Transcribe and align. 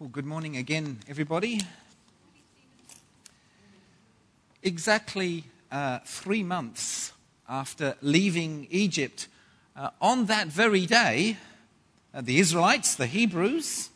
Well, 0.00 0.08
good 0.08 0.26
morning 0.26 0.56
again, 0.56 0.98
everybody. 1.08 1.60
Exactly 4.60 5.44
uh, 5.70 6.00
three 6.04 6.42
months 6.42 7.12
after 7.48 7.94
leaving 8.02 8.66
Egypt, 8.70 9.28
uh, 9.76 9.90
on 10.00 10.26
that 10.26 10.48
very 10.48 10.84
day, 10.84 11.36
uh, 12.12 12.22
the 12.22 12.40
Israelites, 12.40 12.96
the 12.96 13.06
Hebrews, 13.06 13.90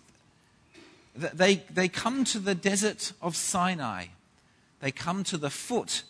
they, 1.16 1.64
they 1.68 1.88
come 1.88 2.22
to 2.26 2.38
the 2.38 2.54
desert 2.54 3.12
of 3.20 3.34
Sinai. 3.34 4.06
They 4.78 4.92
come 4.92 5.24
to 5.24 5.36
the 5.36 5.50
foot 5.50 6.04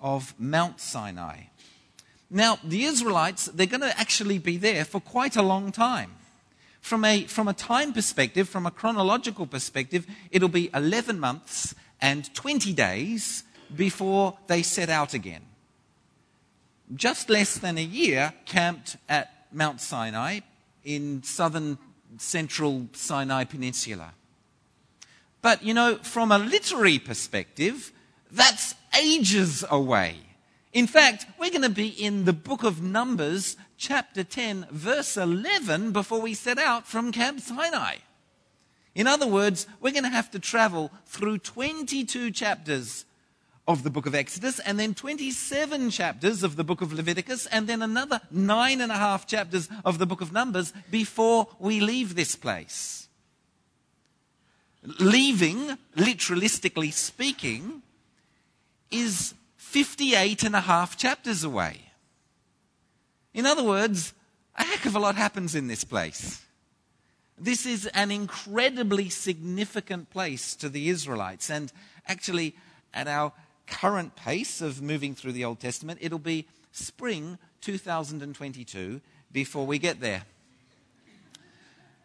of 0.00 0.38
Mount 0.38 0.78
Sinai. 0.78 1.46
Now, 2.30 2.60
the 2.62 2.84
Israelites, 2.84 3.46
they're 3.46 3.66
going 3.66 3.80
to 3.80 3.98
actually 3.98 4.38
be 4.38 4.56
there 4.56 4.84
for 4.84 5.00
quite 5.00 5.34
a 5.34 5.42
long 5.42 5.72
time. 5.72 6.12
From 6.82 7.04
a, 7.04 7.24
from 7.24 7.46
a 7.48 7.54
time 7.54 7.92
perspective, 7.92 8.48
from 8.48 8.66
a 8.66 8.70
chronological 8.70 9.46
perspective, 9.46 10.04
it'll 10.30 10.48
be 10.48 10.68
11 10.74 11.18
months 11.18 11.74
and 12.00 12.32
20 12.34 12.72
days 12.72 13.44
before 13.74 14.36
they 14.48 14.62
set 14.62 14.90
out 14.90 15.14
again. 15.14 15.42
Just 16.94 17.30
less 17.30 17.56
than 17.56 17.78
a 17.78 17.82
year 17.82 18.34
camped 18.44 18.96
at 19.08 19.46
Mount 19.52 19.80
Sinai 19.80 20.40
in 20.84 21.22
southern 21.22 21.78
central 22.18 22.88
Sinai 22.92 23.44
Peninsula. 23.44 24.12
But, 25.40 25.62
you 25.62 25.74
know, 25.74 25.96
from 26.02 26.32
a 26.32 26.38
literary 26.38 26.98
perspective, 26.98 27.92
that's 28.30 28.74
ages 28.98 29.64
away. 29.70 30.16
In 30.72 30.86
fact, 30.86 31.26
we're 31.38 31.50
going 31.50 31.62
to 31.62 31.68
be 31.68 31.88
in 31.88 32.24
the 32.24 32.32
book 32.32 32.64
of 32.64 32.82
Numbers, 32.82 33.56
chapter 33.82 34.22
10, 34.22 34.68
verse 34.70 35.16
11, 35.16 35.90
before 35.90 36.20
we 36.20 36.34
set 36.34 36.56
out 36.56 36.86
from 36.86 37.10
Camp 37.10 37.40
Sinai. 37.40 37.96
In 38.94 39.08
other 39.08 39.26
words, 39.26 39.66
we're 39.80 39.90
going 39.90 40.04
to 40.04 40.08
have 40.08 40.30
to 40.30 40.38
travel 40.38 40.92
through 41.04 41.38
22 41.38 42.30
chapters 42.30 43.04
of 43.66 43.82
the 43.82 43.90
book 43.90 44.06
of 44.06 44.14
Exodus, 44.14 44.60
and 44.60 44.78
then 44.78 44.94
27 44.94 45.90
chapters 45.90 46.44
of 46.44 46.54
the 46.54 46.62
book 46.62 46.80
of 46.80 46.92
Leviticus, 46.92 47.46
and 47.46 47.66
then 47.66 47.82
another 47.82 48.20
nine 48.30 48.80
and 48.80 48.92
a 48.92 48.96
half 48.96 49.26
chapters 49.26 49.68
of 49.84 49.98
the 49.98 50.06
book 50.06 50.20
of 50.20 50.32
Numbers 50.32 50.72
before 50.92 51.48
we 51.58 51.80
leave 51.80 52.14
this 52.14 52.36
place. 52.36 53.08
Leaving, 55.00 55.76
literalistically 55.96 56.92
speaking, 56.92 57.82
is 58.92 59.34
58 59.56 60.44
and 60.44 60.54
a 60.54 60.60
half 60.60 60.96
chapters 60.96 61.42
away. 61.42 61.91
In 63.34 63.46
other 63.46 63.64
words, 63.64 64.12
a 64.56 64.64
heck 64.64 64.84
of 64.84 64.94
a 64.94 64.98
lot 64.98 65.16
happens 65.16 65.54
in 65.54 65.66
this 65.66 65.84
place. 65.84 66.42
This 67.38 67.66
is 67.66 67.86
an 67.88 68.10
incredibly 68.10 69.08
significant 69.08 70.10
place 70.10 70.54
to 70.56 70.68
the 70.68 70.88
Israelites. 70.88 71.50
And 71.50 71.72
actually, 72.06 72.54
at 72.92 73.08
our 73.08 73.32
current 73.66 74.14
pace 74.16 74.60
of 74.60 74.82
moving 74.82 75.14
through 75.14 75.32
the 75.32 75.44
Old 75.44 75.60
Testament, 75.60 75.98
it'll 76.02 76.18
be 76.18 76.46
spring 76.72 77.38
2022 77.62 79.00
before 79.32 79.66
we 79.66 79.78
get 79.78 80.00
there. 80.00 80.22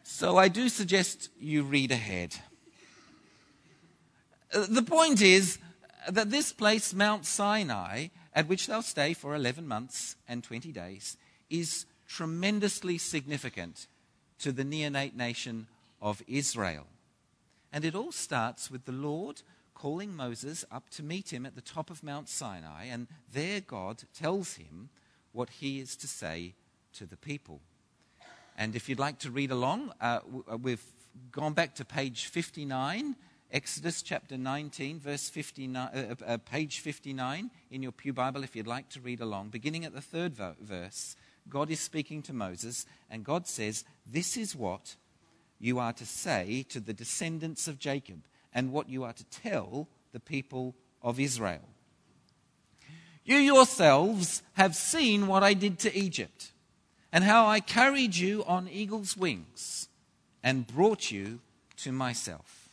So 0.04 0.38
I 0.38 0.48
do 0.48 0.70
suggest 0.70 1.30
you 1.40 1.64
read 1.64 1.92
ahead. 1.92 2.36
Uh, 4.54 4.66
the 4.70 4.82
point 4.82 5.22
is 5.22 5.60
that 6.10 6.30
this 6.30 6.54
place, 6.54 6.94
Mount 6.94 7.26
Sinai, 7.26 8.08
at 8.38 8.48
which 8.48 8.68
they'll 8.68 8.84
stay 8.84 9.16
for 9.16 9.34
11 9.34 9.68
months 9.68 10.16
and 10.28 10.44
20 10.44 10.72
days, 10.72 11.18
is 11.50 11.88
tremendously 12.08 13.00
significant 13.00 13.88
to 14.38 14.52
the 14.52 14.64
neonate 14.64 15.16
nation 15.16 15.66
of 16.04 16.22
Israel. 16.28 16.86
And 17.74 17.84
it 17.84 17.96
all 17.96 18.12
starts 18.12 18.70
with 18.70 18.86
the 18.86 18.92
Lord 18.92 19.42
calling 19.74 20.16
Moses 20.16 20.64
up 20.72 20.88
to 20.92 21.02
meet 21.02 21.34
him 21.34 21.48
at 21.48 21.56
the 21.56 21.62
top 21.62 21.90
of 21.90 22.04
Mount 22.04 22.30
Sinai, 22.30 22.86
and 22.86 23.08
there 23.34 23.60
God 23.60 24.04
tells 24.14 24.54
him 24.54 24.90
what 25.32 25.50
he 25.50 25.80
is 25.80 25.96
to 25.96 26.08
say 26.08 26.54
to 26.94 27.08
the 27.08 27.18
people. 27.18 27.60
And 28.56 28.76
if 28.76 28.88
you'd 28.88 29.00
like 29.00 29.18
to 29.20 29.32
read 29.32 29.50
along, 29.50 29.94
uh, 30.00 30.20
uh 30.48 30.58
we've 30.58 30.86
gone 31.32 31.54
back 31.54 31.74
to 31.76 31.86
page 31.86 32.28
59 32.28 33.16
Exodus 33.50 34.02
chapter 34.02 34.38
19, 34.38 35.00
verse 35.00 35.30
59, 35.30 35.76
uh, 35.76 36.16
uh, 36.20 36.26
uh, 36.26 36.38
page 36.38 36.80
59 36.80 37.50
in 37.72 37.82
your 37.82 37.94
Pew 37.94 38.12
Bible, 38.12 38.44
if 38.44 38.58
you'd 38.58 38.68
like 38.68 38.90
to 38.90 39.00
read 39.00 39.22
along. 39.22 39.50
Beginning 39.50 39.86
at 39.86 39.94
the 39.94 40.02
third 40.02 40.36
vo- 40.36 40.56
verse, 40.60 41.16
God 41.48 41.72
is 41.72 41.80
speaking 41.80 42.22
to 42.24 42.34
Moses, 42.34 42.86
and 43.10 43.24
God 43.24 43.48
says, 43.48 43.86
This 44.06 44.36
is 44.36 44.54
what 44.54 44.98
you 45.60 45.80
are 45.80 45.94
to 45.94 46.06
say 46.06 46.66
to 46.68 46.82
the 46.82 46.92
descendants 46.92 47.70
of 47.70 47.80
Jacob, 47.80 48.24
and 48.54 48.74
what 48.74 48.90
you 48.90 49.06
are 49.06 49.14
to 49.14 49.24
tell 49.26 49.88
the 50.12 50.20
people 50.20 50.76
of 51.02 51.18
Israel. 51.18 51.70
You 53.24 53.38
yourselves 53.38 54.44
have 54.54 54.76
seen 54.76 55.26
what 55.28 55.44
I 55.44 55.54
did 55.54 55.80
to 55.80 55.98
Egypt, 55.98 56.52
and 57.14 57.24
how 57.24 57.48
I 57.48 57.62
carried 57.62 58.18
you 58.18 58.44
on 58.46 58.68
eagle's 58.68 59.16
wings, 59.16 59.88
and 60.44 60.68
brought 60.68 61.12
you 61.12 61.40
to 61.78 61.94
myself. 61.94 62.67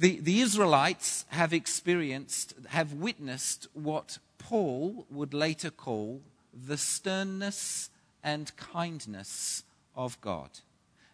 The, 0.00 0.18
the 0.18 0.40
Israelites 0.40 1.26
have 1.28 1.52
experienced, 1.52 2.54
have 2.68 2.94
witnessed 2.94 3.66
what 3.74 4.16
Paul 4.38 5.04
would 5.10 5.34
later 5.34 5.68
call 5.68 6.22
the 6.54 6.78
sternness 6.78 7.90
and 8.24 8.56
kindness 8.56 9.62
of 9.94 10.18
God. 10.22 10.48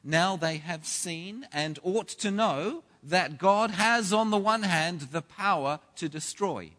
Now 0.05 0.37
they 0.37 0.59
have 0.59 0.87
seen 0.87 1.49
and 1.53 1.81
ought 1.83 2.07
to 2.07 2.31
know 2.31 2.85
that 3.03 3.39
God 3.39 3.73
has, 3.73 4.13
on 4.13 4.31
the 4.31 4.37
one 4.39 4.63
hand, 4.63 5.09
the 5.11 5.23
power 5.23 5.81
to 5.97 6.09
destroy, 6.09 6.71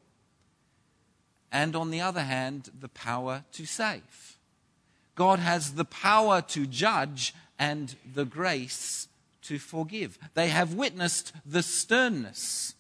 and 1.52 1.76
on 1.76 1.92
the 1.92 2.00
other 2.00 2.24
hand, 2.24 2.70
the 2.80 2.88
power 2.88 3.44
to 3.52 3.66
save. 3.66 4.38
God 5.16 5.40
has 5.40 5.74
the 5.74 5.84
power 5.84 6.42
to 6.44 6.68
judge 6.68 7.34
and 7.60 7.96
the 8.14 8.24
grace 8.24 9.10
to 9.48 9.60
forgive. 9.60 10.18
They 10.34 10.50
have 10.50 10.74
witnessed 10.74 11.34
the 11.46 11.64
sternness 11.64 12.76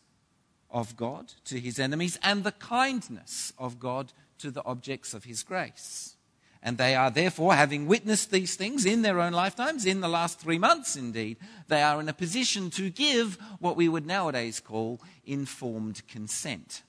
of 0.69 0.97
God 0.97 1.33
to 1.45 1.59
his 1.59 1.79
enemies 1.79 2.19
and 2.21 2.43
the 2.43 2.51
kindness 2.51 3.53
of 3.57 3.79
God 3.79 4.13
to 4.39 4.51
the 4.51 4.63
objects 4.65 5.13
of 5.13 5.23
his 5.23 5.43
grace. 5.43 6.15
And 6.61 6.77
they 6.77 6.95
are 6.95 7.11
therefore, 7.11 7.53
having 7.53 7.87
witnessed 7.87 8.31
these 8.31 8.55
things 8.55 8.85
in 8.85 9.01
their 9.01 9.19
own 9.21 9.31
lifetimes, 9.31 9.85
in 9.85 10.01
the 10.01 10.09
last 10.09 10.39
three 10.39 10.57
months 10.57 10.95
indeed, 10.95 11.37
they 11.67 11.81
are 11.81 12.01
in 12.01 12.09
a 12.09 12.13
position 12.13 12.69
to 12.71 12.89
give 12.89 13.37
what 13.59 13.77
we 13.77 13.87
would 13.87 14.05
nowadays 14.05 14.59
call 14.59 14.99
informed 15.25 16.05
consent. 16.07 16.83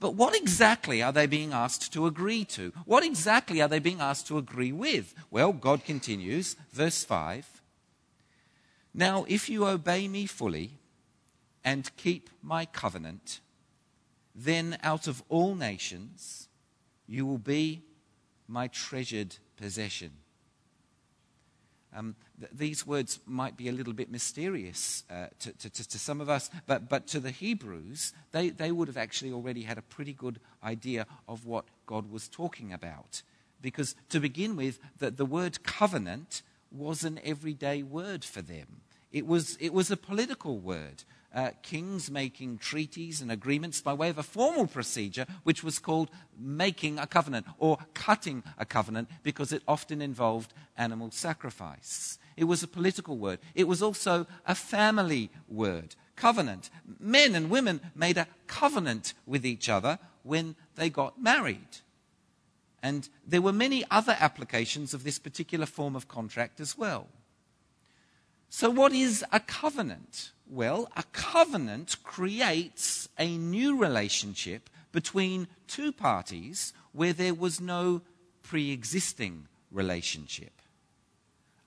But 0.00 0.14
what 0.14 0.34
exactly 0.34 1.02
are 1.02 1.12
they 1.12 1.26
being 1.26 1.52
asked 1.52 1.92
to 1.92 2.06
agree 2.06 2.44
to? 2.46 2.72
What 2.86 3.04
exactly 3.04 3.62
are 3.62 3.68
they 3.68 3.78
being 3.78 4.00
asked 4.00 4.26
to 4.28 4.38
agree 4.38 4.72
with? 4.72 5.14
Well, 5.30 5.52
God 5.52 5.84
continues, 5.84 6.56
verse 6.72 7.04
5 7.04 7.59
now, 8.92 9.24
if 9.28 9.48
you 9.48 9.66
obey 9.66 10.08
me 10.08 10.26
fully 10.26 10.72
and 11.64 11.94
keep 11.96 12.30
my 12.42 12.64
covenant, 12.64 13.40
then 14.34 14.78
out 14.82 15.06
of 15.06 15.22
all 15.28 15.54
nations 15.54 16.48
you 17.06 17.26
will 17.26 17.38
be 17.38 17.82
my 18.48 18.68
treasured 18.68 19.36
possession. 19.56 20.12
Um, 21.94 22.14
th- 22.38 22.52
these 22.54 22.86
words 22.86 23.18
might 23.26 23.56
be 23.56 23.68
a 23.68 23.72
little 23.72 23.92
bit 23.92 24.10
mysterious 24.10 25.04
uh, 25.10 25.26
to, 25.40 25.52
to, 25.52 25.70
to, 25.70 25.98
some 25.98 26.20
of 26.20 26.28
us, 26.28 26.48
but, 26.66 26.88
but 26.88 27.08
to 27.08 27.20
the 27.20 27.32
Hebrews, 27.32 28.12
they, 28.30 28.50
they 28.50 28.70
would 28.70 28.86
have 28.86 28.96
actually 28.96 29.32
already 29.32 29.62
had 29.62 29.76
a 29.76 29.82
pretty 29.82 30.12
good 30.12 30.38
idea 30.62 31.06
of 31.28 31.46
what 31.46 31.64
God 31.86 32.10
was 32.10 32.28
talking 32.28 32.72
about. 32.72 33.22
Because 33.60 33.96
to 34.10 34.20
begin 34.20 34.56
with, 34.56 34.78
the, 34.98 35.10
the 35.10 35.26
word 35.26 35.64
covenant 35.64 36.42
was 36.70 37.04
an 37.04 37.20
everyday 37.24 37.82
word 37.82 38.24
for 38.24 38.42
them. 38.42 38.82
It 39.12 39.26
was, 39.26 39.56
it 39.60 39.72
was 39.72 39.90
a 39.90 39.96
political 39.96 40.58
word. 40.58 41.04
Uh, 41.32 41.50
kings 41.62 42.10
making 42.10 42.58
treaties 42.58 43.20
and 43.20 43.30
agreements 43.30 43.80
by 43.80 43.92
way 43.92 44.08
of 44.08 44.18
a 44.18 44.22
formal 44.22 44.66
procedure, 44.66 45.26
which 45.44 45.62
was 45.62 45.78
called 45.78 46.10
making 46.36 46.98
a 46.98 47.06
covenant 47.06 47.46
or 47.58 47.78
cutting 47.94 48.42
a 48.58 48.64
covenant 48.64 49.08
because 49.22 49.52
it 49.52 49.62
often 49.68 50.02
involved 50.02 50.52
animal 50.76 51.10
sacrifice. 51.12 52.18
It 52.36 52.44
was 52.44 52.64
a 52.64 52.68
political 52.68 53.16
word. 53.16 53.38
It 53.54 53.68
was 53.68 53.80
also 53.80 54.26
a 54.44 54.56
family 54.56 55.30
word, 55.46 55.94
covenant. 56.16 56.68
Men 56.98 57.36
and 57.36 57.48
women 57.48 57.80
made 57.94 58.18
a 58.18 58.26
covenant 58.48 59.14
with 59.24 59.46
each 59.46 59.68
other 59.68 60.00
when 60.24 60.56
they 60.74 60.90
got 60.90 61.22
married. 61.22 61.78
And 62.82 63.08
there 63.26 63.42
were 63.42 63.52
many 63.52 63.84
other 63.90 64.16
applications 64.18 64.94
of 64.94 65.04
this 65.04 65.18
particular 65.18 65.66
form 65.66 65.94
of 65.94 66.08
contract 66.08 66.60
as 66.60 66.78
well. 66.78 67.08
So, 68.48 68.68
what 68.68 68.92
is 68.92 69.24
a 69.32 69.40
covenant? 69.40 70.32
Well, 70.48 70.88
a 70.96 71.04
covenant 71.12 71.96
creates 72.02 73.08
a 73.18 73.36
new 73.36 73.76
relationship 73.76 74.68
between 74.92 75.46
two 75.68 75.92
parties 75.92 76.72
where 76.92 77.12
there 77.12 77.34
was 77.34 77.60
no 77.60 78.02
pre 78.42 78.72
existing 78.72 79.46
relationship. 79.70 80.60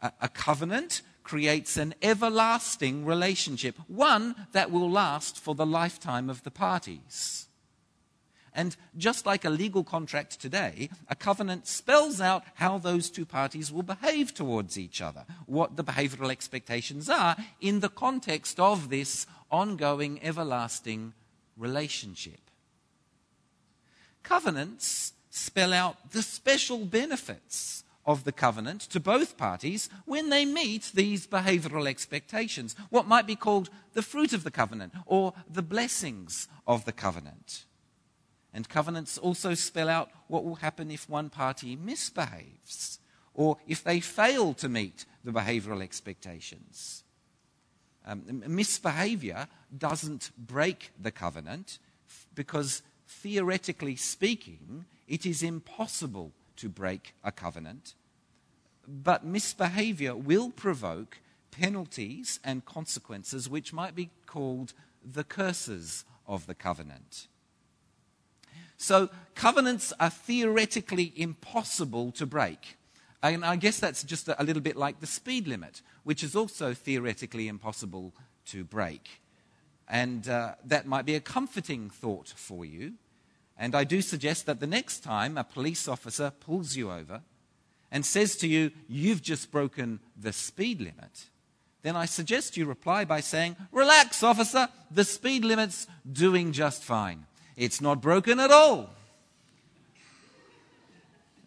A, 0.01 0.11
a, 0.21 0.27
covenant 0.27 1.01
creates 1.23 1.77
an 1.77 1.95
everlasting 2.01 3.05
relationship, 3.05 3.77
one 3.87 4.35
that 4.51 4.69
will 4.69 4.91
last 4.91 5.39
for 5.39 5.55
the 5.55 5.65
lifetime 5.65 6.29
of 6.29 6.43
the 6.43 6.51
parties. 6.51 7.47
And 8.55 8.75
just 8.97 9.25
like 9.25 9.45
a 9.45 9.49
legal 9.49 9.83
contract 9.83 10.39
today, 10.39 10.89
a 11.09 11.15
covenant 11.15 11.67
spells 11.67 12.21
out 12.21 12.43
how 12.55 12.77
those 12.77 13.09
two 13.09 13.25
parties 13.25 13.71
will 13.71 13.83
behave 13.83 14.33
towards 14.33 14.77
each 14.77 15.01
other, 15.01 15.25
what 15.45 15.75
the 15.75 15.83
behavioral 15.83 16.29
expectations 16.29 17.09
are 17.09 17.35
in 17.59 17.79
the 17.79 17.89
context 17.89 18.59
of 18.59 18.89
this 18.89 19.25
ongoing, 19.51 20.19
everlasting 20.23 21.13
relationship. 21.57 22.39
Covenants 24.21 25.13
spell 25.29 25.73
out 25.73 26.11
the 26.11 26.21
special 26.21 26.85
benefits 26.85 27.83
of 28.05 28.23
the 28.23 28.31
covenant 28.31 28.81
to 28.81 28.99
both 28.99 29.37
parties 29.37 29.89
when 30.05 30.29
they 30.29 30.45
meet 30.45 30.91
these 30.93 31.25
behavioral 31.25 31.87
expectations, 31.87 32.75
what 32.89 33.07
might 33.07 33.25
be 33.25 33.35
called 33.35 33.69
the 33.93 34.01
fruit 34.01 34.33
of 34.33 34.43
the 34.43 34.51
covenant 34.51 34.93
or 35.05 35.33
the 35.49 35.61
blessings 35.61 36.47
of 36.67 36.85
the 36.85 36.91
covenant. 36.91 37.65
And 38.53 38.69
covenants 38.69 39.17
also 39.17 39.55
spell 39.55 39.89
out 39.89 40.11
what 40.27 40.43
will 40.43 40.55
happen 40.55 40.91
if 40.91 41.09
one 41.09 41.29
party 41.29 41.75
misbehaves 41.75 42.99
or 43.33 43.57
if 43.67 43.83
they 43.83 43.99
fail 43.99 44.53
to 44.53 44.69
meet 44.69 45.05
the 45.23 45.31
behavioral 45.31 45.81
expectations. 45.81 47.03
Um, 48.05 48.43
misbehavior 48.45 49.47
doesn't 49.75 50.31
break 50.37 50.91
the 50.99 51.11
covenant 51.11 51.79
because, 52.35 52.83
theoretically 53.07 53.95
speaking, 53.95 54.85
it 55.07 55.25
is 55.25 55.41
impossible 55.41 56.31
to 56.57 56.69
break 56.69 57.15
a 57.23 57.31
covenant. 57.31 57.95
But 58.87 59.25
misbehavior 59.25 60.15
will 60.15 60.49
provoke 60.51 61.19
penalties 61.49 62.39
and 62.43 62.65
consequences 62.65 63.49
which 63.49 63.73
might 63.73 63.95
be 63.95 64.09
called 64.25 64.73
the 65.03 65.23
curses 65.23 66.03
of 66.27 66.45
the 66.45 66.55
covenant. 66.55 67.27
So, 68.77 69.09
covenants 69.35 69.93
are 69.99 70.09
theoretically 70.09 71.13
impossible 71.15 72.11
to 72.13 72.25
break. 72.25 72.77
And 73.21 73.45
I 73.45 73.55
guess 73.55 73.79
that's 73.79 74.03
just 74.03 74.27
a 74.27 74.43
little 74.43 74.61
bit 74.61 74.75
like 74.75 74.99
the 74.99 75.07
speed 75.07 75.47
limit, 75.47 75.81
which 76.03 76.23
is 76.23 76.35
also 76.35 76.73
theoretically 76.73 77.47
impossible 77.47 78.13
to 78.47 78.65
break. 78.65 79.21
And 79.87 80.27
uh, 80.27 80.55
that 80.65 80.85
might 80.85 81.05
be 81.05 81.15
a 81.15 81.21
comforting 81.21 81.89
thought 81.89 82.33
for 82.35 82.65
you. 82.65 82.93
And 83.57 83.75
I 83.75 83.85
do 83.85 84.01
suggest 84.01 84.45
that 84.47 84.59
the 84.59 84.67
next 84.67 85.03
time 85.03 85.37
a 85.37 85.43
police 85.43 85.87
officer 85.87 86.31
pulls 86.31 86.75
you 86.75 86.91
over 86.91 87.21
and 87.91 88.05
says 88.05 88.35
to 88.37 88.47
you, 88.47 88.71
You've 88.89 89.21
just 89.21 89.51
broken 89.51 89.99
the 90.19 90.33
speed 90.33 90.81
limit, 90.81 91.29
then 91.83 91.95
I 91.95 92.05
suggest 92.05 92.57
you 92.57 92.65
reply 92.65 93.05
by 93.05 93.19
saying, 93.19 93.55
Relax, 93.71 94.23
officer, 94.23 94.67
the 94.89 95.03
speed 95.03 95.45
limit's 95.45 95.87
doing 96.11 96.51
just 96.51 96.83
fine. 96.83 97.25
It's 97.55 97.81
not 97.81 98.01
broken 98.01 98.39
at 98.39 98.51
all. 98.51 98.89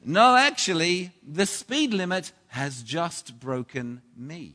No, 0.04 0.36
actually, 0.36 1.10
the 1.26 1.46
speed 1.46 1.92
limit 1.92 2.30
has 2.48 2.82
just 2.82 3.40
broken 3.40 4.02
me. 4.16 4.54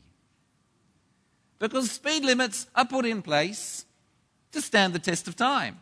Because 1.59 1.92
speed 1.92 2.24
limits 2.24 2.68
are 2.74 2.86
put 2.86 3.06
in 3.06 3.21
place 3.21 3.86
to 4.53 4.62
stand 4.62 4.94
the 4.94 5.00
test 5.00 5.27
of 5.27 5.36
time. 5.36 5.80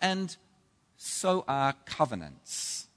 And 0.00 0.36
so 0.96 1.44
are 1.46 1.74
covenants. 1.86 2.87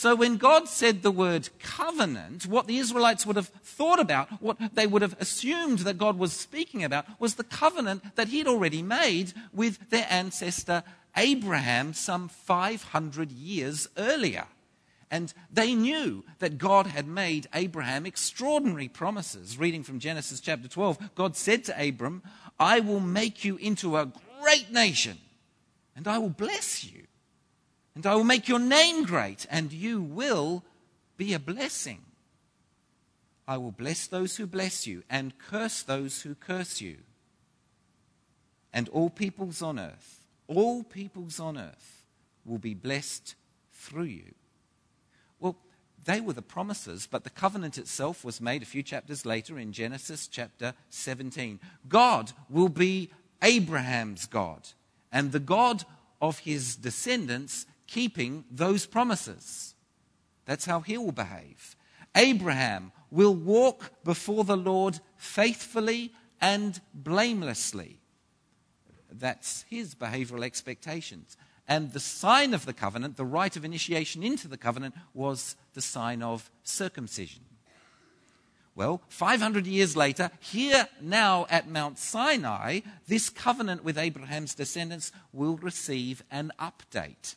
So 0.00 0.14
when 0.14 0.38
God 0.38 0.66
said 0.66 1.02
the 1.02 1.10
word 1.10 1.50
covenant, 1.58 2.46
what 2.46 2.66
the 2.66 2.78
Israelites 2.78 3.26
would 3.26 3.36
have 3.36 3.48
thought 3.48 4.00
about, 4.00 4.30
what 4.40 4.56
they 4.74 4.86
would 4.86 5.02
have 5.02 5.14
assumed 5.20 5.80
that 5.80 5.98
God 5.98 6.18
was 6.18 6.32
speaking 6.32 6.82
about, 6.82 7.04
was 7.20 7.34
the 7.34 7.44
covenant 7.44 8.16
that 8.16 8.28
he'd 8.28 8.46
already 8.46 8.80
made 8.82 9.34
with 9.52 9.90
their 9.90 10.06
ancestor 10.08 10.84
Abraham 11.18 11.92
some 11.92 12.28
500 12.28 13.30
years 13.30 13.88
earlier. 13.98 14.46
And 15.10 15.34
they 15.52 15.74
knew 15.74 16.24
that 16.38 16.56
God 16.56 16.86
had 16.86 17.06
made 17.06 17.46
Abraham 17.52 18.06
extraordinary 18.06 18.88
promises. 18.88 19.58
Reading 19.58 19.82
from 19.82 19.98
Genesis 19.98 20.40
chapter 20.40 20.66
12, 20.66 21.14
God 21.14 21.36
said 21.36 21.62
to 21.64 21.88
Abram, 21.88 22.22
I 22.58 22.80
will 22.80 23.00
make 23.00 23.44
you 23.44 23.58
into 23.58 23.98
a 23.98 24.10
great 24.40 24.72
nation, 24.72 25.18
and 25.94 26.08
I 26.08 26.16
will 26.16 26.30
bless 26.30 26.84
you 26.84 27.02
and 27.94 28.06
I 28.06 28.14
will 28.14 28.24
make 28.24 28.48
your 28.48 28.58
name 28.58 29.04
great, 29.04 29.46
and 29.50 29.72
you 29.72 30.00
will 30.00 30.64
be 31.16 31.34
a 31.34 31.38
blessing. 31.38 32.02
I 33.46 33.56
will 33.56 33.72
bless 33.72 34.06
those 34.06 34.36
who 34.36 34.46
bless 34.46 34.86
you, 34.86 35.02
and 35.10 35.38
curse 35.38 35.82
those 35.82 36.22
who 36.22 36.34
curse 36.34 36.80
you. 36.80 36.98
And 38.72 38.88
all 38.90 39.10
peoples 39.10 39.60
on 39.60 39.78
earth, 39.78 40.20
all 40.46 40.84
peoples 40.84 41.40
on 41.40 41.58
earth 41.58 42.04
will 42.44 42.58
be 42.58 42.74
blessed 42.74 43.34
through 43.72 44.04
you. 44.04 44.34
Well, 45.40 45.56
they 46.04 46.20
were 46.20 46.32
the 46.32 46.42
promises, 46.42 47.08
but 47.10 47.24
the 47.24 47.30
covenant 47.30 47.76
itself 47.76 48.24
was 48.24 48.40
made 48.40 48.62
a 48.62 48.66
few 48.66 48.82
chapters 48.82 49.26
later 49.26 49.58
in 49.58 49.72
Genesis 49.72 50.28
chapter 50.28 50.74
17. 50.90 51.58
God 51.88 52.32
will 52.48 52.68
be 52.68 53.10
Abraham's 53.42 54.26
God, 54.26 54.68
and 55.10 55.32
the 55.32 55.40
God 55.40 55.84
of 56.20 56.40
his 56.40 56.76
descendants 56.76 57.66
keeping 57.90 58.44
those 58.50 58.86
promises. 58.86 59.74
That's 60.46 60.64
how 60.64 60.80
he 60.80 60.96
will 60.96 61.12
behave. 61.12 61.76
Abraham 62.14 62.92
will 63.10 63.34
walk 63.34 63.92
before 64.04 64.44
the 64.44 64.56
Lord 64.56 65.00
faithfully 65.16 66.12
and 66.40 66.80
blamelessly. 66.94 67.98
That's 69.10 69.64
his 69.68 69.94
behavioral 69.94 70.44
expectations. 70.44 71.36
And 71.66 71.92
the 71.92 72.00
sign 72.00 72.54
of 72.54 72.64
the 72.64 72.72
covenant, 72.72 73.16
the 73.16 73.24
rite 73.24 73.56
of 73.56 73.64
initiation 73.64 74.22
into 74.22 74.48
the 74.48 74.56
covenant, 74.56 74.94
was 75.12 75.56
the 75.74 75.80
sign 75.80 76.22
of 76.22 76.50
circumcision. 76.62 77.42
Well, 78.74 79.02
500 79.08 79.66
years 79.66 79.96
later, 79.96 80.30
here 80.38 80.88
now 81.00 81.46
at 81.50 81.68
Mount 81.68 81.98
Sinai, 81.98 82.80
this 83.08 83.28
covenant 83.28 83.84
with 83.84 83.98
Abraham's 83.98 84.54
descendants 84.54 85.12
will 85.32 85.56
receive 85.56 86.22
an 86.30 86.52
update 86.58 87.34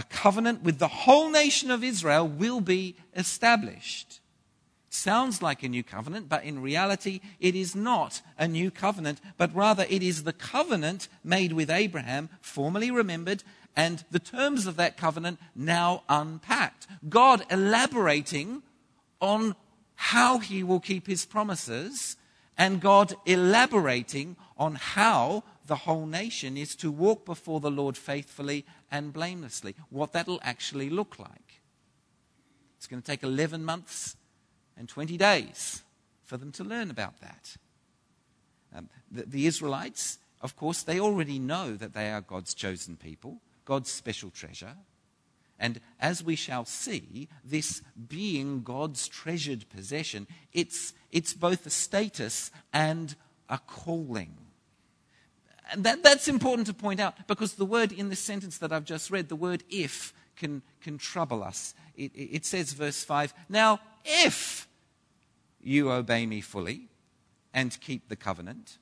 a 0.00 0.02
covenant 0.04 0.62
with 0.62 0.78
the 0.78 0.88
whole 0.88 1.28
nation 1.28 1.70
of 1.70 1.84
Israel 1.84 2.26
will 2.26 2.62
be 2.62 2.96
established. 3.14 4.20
Sounds 4.88 5.42
like 5.42 5.62
a 5.62 5.68
new 5.68 5.82
covenant, 5.82 6.26
but 6.26 6.42
in 6.42 6.62
reality, 6.62 7.20
it 7.38 7.54
is 7.54 7.76
not 7.76 8.22
a 8.38 8.48
new 8.48 8.70
covenant, 8.70 9.20
but 9.36 9.54
rather 9.54 9.84
it 9.90 10.02
is 10.02 10.22
the 10.22 10.32
covenant 10.32 11.06
made 11.22 11.52
with 11.52 11.68
Abraham, 11.68 12.30
formerly 12.40 12.90
remembered, 12.90 13.44
and 13.76 14.02
the 14.10 14.18
terms 14.18 14.66
of 14.66 14.76
that 14.76 14.96
covenant 14.96 15.38
now 15.54 16.02
unpacked. 16.08 16.86
God 17.10 17.44
elaborating 17.50 18.62
on 19.20 19.54
how 19.96 20.38
he 20.38 20.62
will 20.62 20.80
keep 20.80 21.06
his 21.06 21.26
promises, 21.26 22.16
and 22.56 22.80
God 22.80 23.14
elaborating 23.26 24.36
on 24.56 24.76
how 24.76 25.44
the 25.70 25.76
whole 25.76 26.04
nation 26.04 26.56
is 26.56 26.74
to 26.74 26.90
walk 26.90 27.24
before 27.24 27.60
the 27.60 27.70
Lord 27.70 27.96
faithfully 27.96 28.66
and 28.90 29.12
blamelessly. 29.12 29.76
What 29.88 30.12
that'll 30.12 30.40
actually 30.42 30.90
look 30.90 31.16
like. 31.16 31.60
It's 32.76 32.88
going 32.88 33.00
to 33.00 33.06
take 33.06 33.22
11 33.22 33.64
months 33.64 34.16
and 34.76 34.88
20 34.88 35.16
days 35.16 35.84
for 36.24 36.36
them 36.36 36.50
to 36.52 36.64
learn 36.64 36.90
about 36.90 37.20
that. 37.20 37.56
Um, 38.74 38.88
the, 39.12 39.22
the 39.22 39.46
Israelites, 39.46 40.18
of 40.42 40.56
course, 40.56 40.82
they 40.82 40.98
already 40.98 41.38
know 41.38 41.76
that 41.76 41.94
they 41.94 42.10
are 42.10 42.20
God's 42.20 42.52
chosen 42.52 42.96
people, 42.96 43.40
God's 43.64 43.92
special 43.92 44.30
treasure. 44.30 44.74
And 45.56 45.80
as 46.00 46.24
we 46.24 46.34
shall 46.34 46.64
see, 46.64 47.28
this 47.44 47.80
being 48.08 48.64
God's 48.64 49.06
treasured 49.06 49.68
possession, 49.68 50.26
it's, 50.52 50.94
it's 51.12 51.32
both 51.32 51.64
a 51.64 51.70
status 51.70 52.50
and 52.72 53.14
a 53.48 53.58
calling. 53.58 54.49
That, 55.76 56.02
that's 56.02 56.28
important 56.28 56.66
to 56.66 56.74
point 56.74 57.00
out 57.00 57.14
because 57.26 57.54
the 57.54 57.64
word 57.64 57.92
in 57.92 58.08
this 58.08 58.20
sentence 58.20 58.58
that 58.58 58.72
I've 58.72 58.84
just 58.84 59.10
read, 59.10 59.28
the 59.28 59.36
word 59.36 59.62
if, 59.70 60.12
can, 60.36 60.62
can 60.80 60.98
trouble 60.98 61.42
us. 61.42 61.74
It, 61.96 62.12
it 62.14 62.46
says, 62.46 62.72
verse 62.72 63.04
5, 63.04 63.34
Now, 63.48 63.80
if 64.04 64.66
you 65.62 65.90
obey 65.90 66.26
me 66.26 66.40
fully 66.40 66.88
and 67.52 67.78
keep 67.80 68.08
the 68.08 68.16
covenant, 68.16 68.78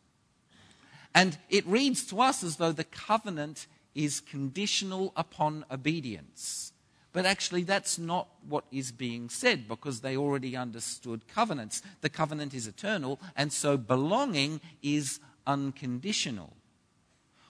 and 1.14 1.36
it 1.48 1.66
reads 1.66 2.04
to 2.06 2.20
us 2.20 2.44
as 2.44 2.56
though 2.56 2.72
the 2.72 2.84
covenant 2.84 3.66
is 3.94 4.20
conditional 4.20 5.12
upon 5.16 5.64
obedience. 5.70 6.72
But 7.12 7.26
actually, 7.26 7.64
that's 7.64 7.98
not 7.98 8.28
what 8.46 8.64
is 8.70 8.92
being 8.92 9.28
said 9.28 9.66
because 9.66 10.00
they 10.00 10.16
already 10.16 10.56
understood 10.56 11.26
covenants. 11.26 11.82
The 12.02 12.10
covenant 12.10 12.54
is 12.54 12.66
eternal, 12.66 13.18
and 13.34 13.52
so 13.52 13.76
belonging 13.76 14.60
is 14.82 15.18
unconditional. 15.46 16.52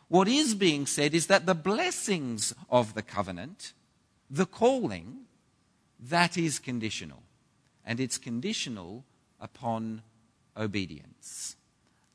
What 0.09 0.27
is 0.27 0.55
being 0.55 0.87
said 0.87 1.15
is 1.15 1.27
that 1.27 1.47
the 1.47 1.55
blessings 1.55 2.55
of 2.71 2.95
the 2.95 3.03
covenant, 3.03 3.75
the 4.31 4.47
calling, 4.47 5.27
that 6.00 6.38
is 6.38 6.59
conditional. 6.59 7.23
And 7.85 8.00
it's 8.00 8.19
conditional 8.19 9.05
upon 9.41 10.03
obedience. 10.57 11.57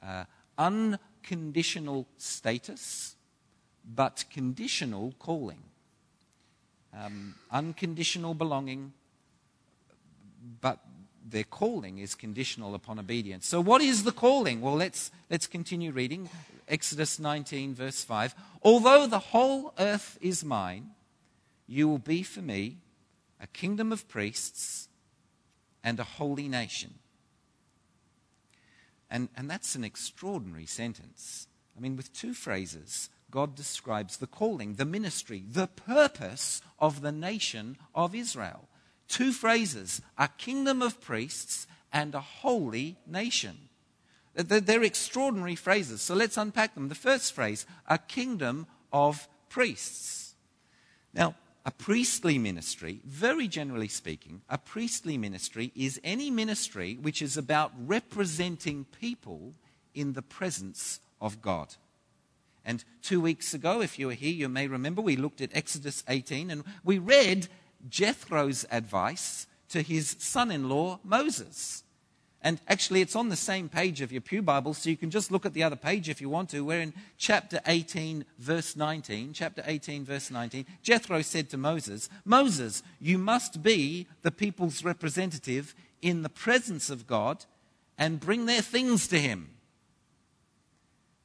Uh, 0.02 0.26
unconditional 0.58 2.08
status, 2.18 3.16
but 3.84 4.26
conditional 4.32 5.14
calling. 5.20 5.64
Um, 6.96 7.36
unconditional 7.52 8.34
belonging, 8.34 8.94
but 10.62 10.80
their 11.34 11.44
calling 11.44 11.98
is 11.98 12.16
conditional 12.16 12.76
upon 12.76 13.00
obedience. 13.00 13.46
So, 13.46 13.60
what 13.60 13.82
is 13.82 14.04
the 14.04 14.14
calling? 14.14 14.62
Well, 14.62 14.76
let's, 14.76 15.12
let's 15.30 15.48
continue 15.48 15.92
reading. 15.92 16.30
Exodus 16.70 17.20
19, 17.20 17.74
verse 17.74 18.04
5. 18.06 18.34
Although 18.62 19.08
the 19.08 19.20
whole 19.20 19.74
earth 19.78 20.18
is 20.22 20.46
mine, 20.46 20.92
you 21.68 21.90
will 21.90 21.98
be 21.98 22.24
for 22.24 22.42
me 22.42 22.78
a 23.42 23.48
kingdom 23.48 23.92
of 23.92 24.08
priests 24.08 24.88
and 25.84 26.00
a 26.00 26.04
holy 26.04 26.48
nation. 26.48 26.94
And, 29.12 29.28
and 29.36 29.50
that's 29.50 29.76
an 29.76 29.84
extraordinary 29.84 30.66
sentence. 30.66 31.48
I 31.76 31.82
mean, 31.82 31.98
with 31.98 32.14
two 32.14 32.34
phrases, 32.34 33.10
God 33.30 33.56
describes 33.56 34.18
the 34.18 34.28
calling, 34.28 34.76
the 34.76 34.86
ministry, 34.86 35.44
the 35.50 35.68
purpose 35.68 36.62
of 36.80 37.02
the 37.02 37.12
nation 37.12 37.78
of 37.94 38.16
Israel. 38.16 38.70
Two 39.14 39.32
phrases 39.32 40.02
a 40.18 40.28
kingdom 40.28 40.82
of 40.82 41.00
priests 41.00 41.68
and 41.92 42.16
a 42.16 42.20
holy 42.20 42.98
nation. 43.06 43.70
They're 44.34 44.82
extraordinary 44.82 45.54
phrases. 45.54 46.02
So 46.02 46.16
let's 46.16 46.36
unpack 46.36 46.74
them. 46.74 46.90
The 46.90 46.96
first 46.96 47.34
phrase, 47.34 47.68
a 47.88 48.00
kingdom 48.00 48.66
of 48.92 49.28
priests. 49.50 50.34
Now, 51.14 51.36
a 51.64 51.70
priestly 51.70 52.40
ministry, 52.40 53.02
very 53.06 53.48
generally 53.48 53.88
speaking, 53.88 54.42
a 54.50 54.58
priestly 54.58 55.20
ministry 55.20 55.72
is 55.76 56.02
any 56.04 56.32
ministry 56.32 56.98
which 57.00 57.22
is 57.22 57.38
about 57.38 57.72
representing 57.86 58.88
people 59.00 59.54
in 59.94 60.14
the 60.14 60.24
presence 60.24 61.00
of 61.22 61.40
God. 61.40 61.76
And 62.66 62.84
two 63.04 63.22
weeks 63.22 63.54
ago, 63.54 63.80
if 63.80 64.00
you 64.00 64.08
were 64.08 64.14
here, 64.14 64.34
you 64.34 64.50
may 64.50 64.66
remember 64.66 65.04
we 65.04 65.18
looked 65.18 65.42
at 65.42 65.56
Exodus 65.56 66.04
18 66.08 66.50
and 66.50 66.64
we 66.84 66.98
read 66.98 67.48
Jethro's 67.90 68.66
advice 68.72 69.48
to 69.70 69.82
his 69.82 70.16
son 70.20 70.52
in 70.52 70.70
law, 70.70 71.00
Moses. 71.04 71.84
And 72.42 72.60
actually, 72.68 73.00
it's 73.00 73.16
on 73.16 73.30
the 73.30 73.38
same 73.38 73.70
page 73.70 74.02
of 74.02 74.12
your 74.12 74.20
Pew 74.20 74.42
Bible, 74.42 74.74
so 74.74 74.90
you 74.90 74.98
can 74.98 75.10
just 75.10 75.32
look 75.32 75.46
at 75.46 75.54
the 75.54 75.64
other 75.64 75.78
page 75.78 76.10
if 76.10 76.20
you 76.20 76.28
want 76.28 76.50
to. 76.50 76.66
We're 76.66 76.82
in 76.82 76.94
chapter 77.18 77.62
18, 77.66 78.26
verse 78.38 78.76
19. 78.76 79.32
Chapter 79.32 79.64
18, 79.66 80.04
verse 80.04 80.30
19. 80.30 80.66
Jethro 80.82 81.22
said 81.22 81.50
to 81.50 81.58
Moses, 81.58 82.10
Moses, 82.26 82.84
you 83.00 83.18
must 83.18 83.64
be 83.64 84.08
the 84.24 84.32
people's 84.32 84.84
representative 84.84 85.74
in 86.02 86.22
the 86.22 86.30
presence 86.30 86.90
of 86.90 87.08
God 87.08 87.46
and 87.98 88.20
bring 88.20 88.46
their 88.46 88.62
things 88.62 89.08
to 89.08 89.20
him. 89.20 89.52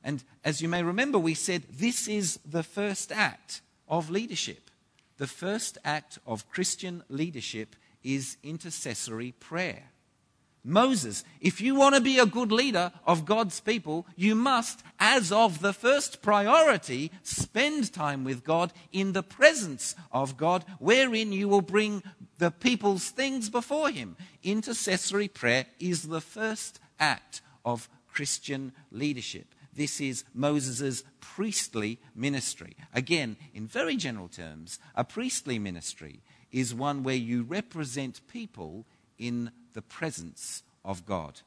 And 0.04 0.22
as 0.44 0.62
you 0.62 0.68
may 0.68 0.84
remember, 0.84 1.18
we 1.18 1.34
said 1.34 1.64
this 1.68 2.06
is 2.06 2.38
the 2.48 2.62
first 2.62 3.10
act 3.10 3.60
of 3.88 4.08
leadership. 4.08 4.67
The 5.18 5.26
first 5.26 5.78
act 5.84 6.18
of 6.26 6.48
Christian 6.48 7.02
leadership 7.08 7.76
is 8.02 8.36
intercessory 8.42 9.32
prayer. 9.32 9.90
Moses, 10.64 11.24
if 11.40 11.60
you 11.60 11.74
want 11.74 11.94
to 11.94 12.00
be 12.00 12.18
a 12.18 12.26
good 12.26 12.52
leader 12.52 12.92
of 13.06 13.24
God's 13.24 13.60
people, 13.60 14.06
you 14.16 14.34
must, 14.34 14.82
as 15.00 15.32
of 15.32 15.60
the 15.60 15.72
first 15.72 16.20
priority, 16.20 17.10
spend 17.22 17.92
time 17.92 18.22
with 18.24 18.44
God 18.44 18.72
in 18.92 19.12
the 19.12 19.22
presence 19.22 19.94
of 20.12 20.36
God, 20.36 20.64
wherein 20.78 21.32
you 21.32 21.48
will 21.48 21.62
bring 21.62 22.02
the 22.38 22.50
people's 22.50 23.08
things 23.08 23.48
before 23.48 23.90
Him. 23.90 24.16
Intercessory 24.42 25.28
prayer 25.28 25.66
is 25.80 26.04
the 26.04 26.20
first 26.20 26.80
act 27.00 27.40
of 27.64 27.88
Christian 28.12 28.72
leadership. 28.90 29.54
This 29.78 30.00
is 30.00 30.24
Moses' 30.34 31.04
priestly 31.20 32.00
ministry. 32.12 32.74
Again, 32.92 33.36
in 33.54 33.68
very 33.68 33.96
general 33.96 34.26
terms, 34.26 34.80
a 34.96 35.04
priestly 35.04 35.60
ministry 35.60 36.20
is 36.50 36.74
one 36.74 37.04
where 37.04 37.14
you 37.14 37.44
represent 37.44 38.26
people 38.26 38.86
in 39.18 39.52
the 39.74 39.82
presence 39.82 40.64
of 40.84 41.06
God. 41.06 41.42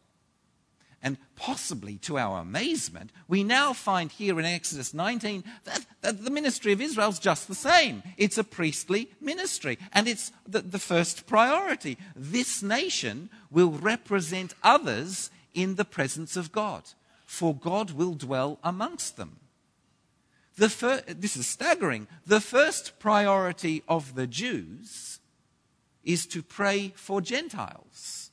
And 1.03 1.17
possibly 1.35 1.97
to 2.03 2.17
our 2.17 2.39
amazement, 2.39 3.11
we 3.27 3.43
now 3.43 3.73
find 3.73 4.09
here 4.09 4.39
in 4.39 4.45
Exodus 4.45 4.93
19 4.93 5.43
that, 5.65 5.85
that, 5.99 6.23
the 6.23 6.29
ministry 6.29 6.71
of 6.71 6.79
Israel 6.79 7.09
is 7.09 7.19
just 7.19 7.49
the 7.49 7.55
same. 7.55 8.01
It's 8.15 8.37
a 8.37 8.45
priestly 8.45 9.09
ministry, 9.19 9.77
and 9.91 10.07
it's 10.07 10.31
the, 10.47 10.61
the 10.61 10.79
first 10.79 11.27
priority. 11.27 11.97
This 12.15 12.63
nation 12.63 13.29
will 13.49 13.71
represent 13.71 14.53
others 14.63 15.31
in 15.53 15.75
the 15.75 15.85
presence 15.85 16.37
of 16.37 16.53
God, 16.53 16.83
for 17.31 17.55
God 17.55 17.91
will 17.91 18.13
dwell 18.13 18.59
amongst 18.61 19.15
them. 19.15 19.39
The 20.57 20.67
fir- 20.67 21.01
this 21.07 21.37
is 21.37 21.47
staggering. 21.47 22.07
The 22.25 22.41
first 22.41 22.99
priority 22.99 23.83
of 23.87 24.15
the 24.15 24.27
Jews 24.27 25.21
is 26.03 26.25
to 26.25 26.43
pray 26.43 26.91
for 26.93 27.21
Gentiles 27.21 28.31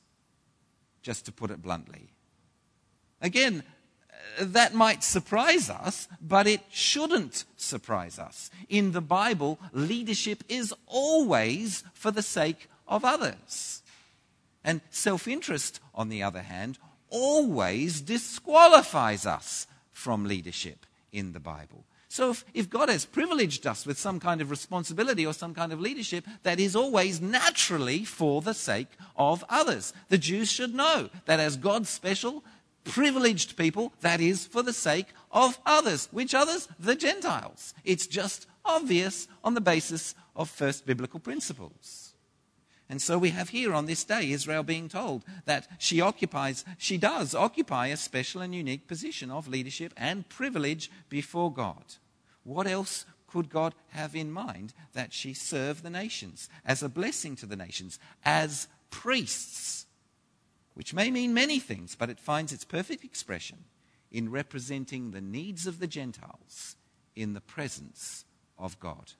just 1.01 1.25
to 1.25 1.31
put 1.31 1.49
it 1.49 1.61
bluntly. 1.61 2.09
Again, 3.21 3.63
that 4.37 4.73
might 4.73 5.01
surprise 5.05 5.69
us, 5.69 6.09
but 6.21 6.45
it 6.45 6.61
shouldn't 6.69 7.45
surprise 7.55 8.19
us. 8.19 8.51
In 8.67 8.91
the 8.91 9.01
Bible, 9.01 9.59
leadership 9.71 10.43
is 10.49 10.73
always 10.87 11.85
for 11.93 12.11
the 12.11 12.21
sake 12.21 12.69
of 12.85 13.05
others. 13.05 13.81
And 14.61 14.81
self 14.89 15.25
interest, 15.25 15.79
on 15.95 16.09
the 16.09 16.21
other 16.21 16.41
hand, 16.41 16.77
always 17.09 18.01
disqualifies 18.01 19.25
us 19.25 19.67
from 19.91 20.25
leadership 20.25 20.85
in 21.11 21.33
the 21.33 21.39
Bible. 21.39 21.83
So 22.11 22.31
if, 22.31 22.43
if 22.55 22.69
God 22.69 22.89
has 22.89 23.05
privileged 23.05 23.67
us 23.67 23.85
with 23.85 23.99
some 23.99 24.19
kind 24.19 24.41
of 24.41 24.49
responsibility 24.49 25.27
or 25.27 25.33
some 25.33 25.53
kind 25.53 25.71
of 25.71 25.79
leadership, 25.79 26.25
that 26.41 26.59
is 26.59 26.75
always 26.75 27.21
naturally 27.21 28.03
for 28.03 28.41
the 28.41 28.55
sake 28.55 28.89
of 29.15 29.45
others. 29.47 29.93
The 30.09 30.17
Jews 30.17 30.51
should 30.51 30.73
know 30.73 31.09
that 31.25 31.39
as 31.39 31.55
God's 31.55 31.89
special, 31.89 32.43
privileged 32.83 33.57
people, 33.57 33.93
that 34.01 34.21
is 34.21 34.47
for 34.47 34.63
the 34.63 34.73
sake 34.73 35.07
of 35.31 35.59
others. 35.67 36.09
Which 36.11 36.33
others? 36.33 36.67
The 36.79 36.95
Gentiles. 36.95 37.75
It's 37.85 38.07
just 38.07 38.47
obvious 38.65 39.27
on 39.43 39.53
the 39.53 39.61
basis 39.61 40.15
of 40.35 40.49
first 40.49 40.87
biblical 40.87 41.19
principles. 41.19 42.08
And 42.89 42.99
so 42.99 43.19
we 43.19 43.29
have 43.29 43.49
here 43.49 43.73
on 43.73 43.85
this 43.85 44.03
day 44.03 44.31
Israel 44.31 44.63
being 44.63 44.89
told 44.89 45.23
that 45.45 45.67
she 45.77 46.01
occupies, 46.01 46.65
she 46.79 46.97
does 46.97 47.35
occupy 47.35 47.87
a 47.87 47.97
special 47.97 48.41
and 48.41 48.53
unique 48.53 48.87
position 48.87 49.29
of 49.29 49.47
leadership 49.47 49.93
and 49.95 50.27
privilege 50.27 50.89
before 51.07 51.53
God. 51.53 51.83
What 52.43 52.65
else 52.65 53.05
could 53.27 53.51
God 53.51 53.75
have 53.89 54.15
in 54.15 54.31
mind 54.31 54.73
that 54.93 55.13
she 55.13 55.35
serve 55.35 55.83
the 55.83 55.91
nations 55.91 56.49
as 56.65 56.81
a 56.81 56.89
blessing 56.89 57.35
to 57.37 57.45
the 57.45 57.55
nations, 57.55 57.99
as 58.25 58.67
priests, 58.89 59.85
which 60.73 60.93
may 60.93 61.11
mean 61.11 61.31
many 61.31 61.59
things, 61.59 61.95
but 61.95 62.09
it 62.09 62.19
finds 62.19 62.51
its 62.51 62.65
perfect 62.65 63.03
expression 63.03 63.65
in 64.11 64.31
representing 64.31 65.11
the 65.11 65.21
needs 65.21 65.67
of 65.67 65.79
the 65.79 65.85
Gentiles 65.85 66.75
in 67.15 67.33
the 67.33 67.41
presence 67.41 68.25
of 68.57 68.79
God. 68.79 69.13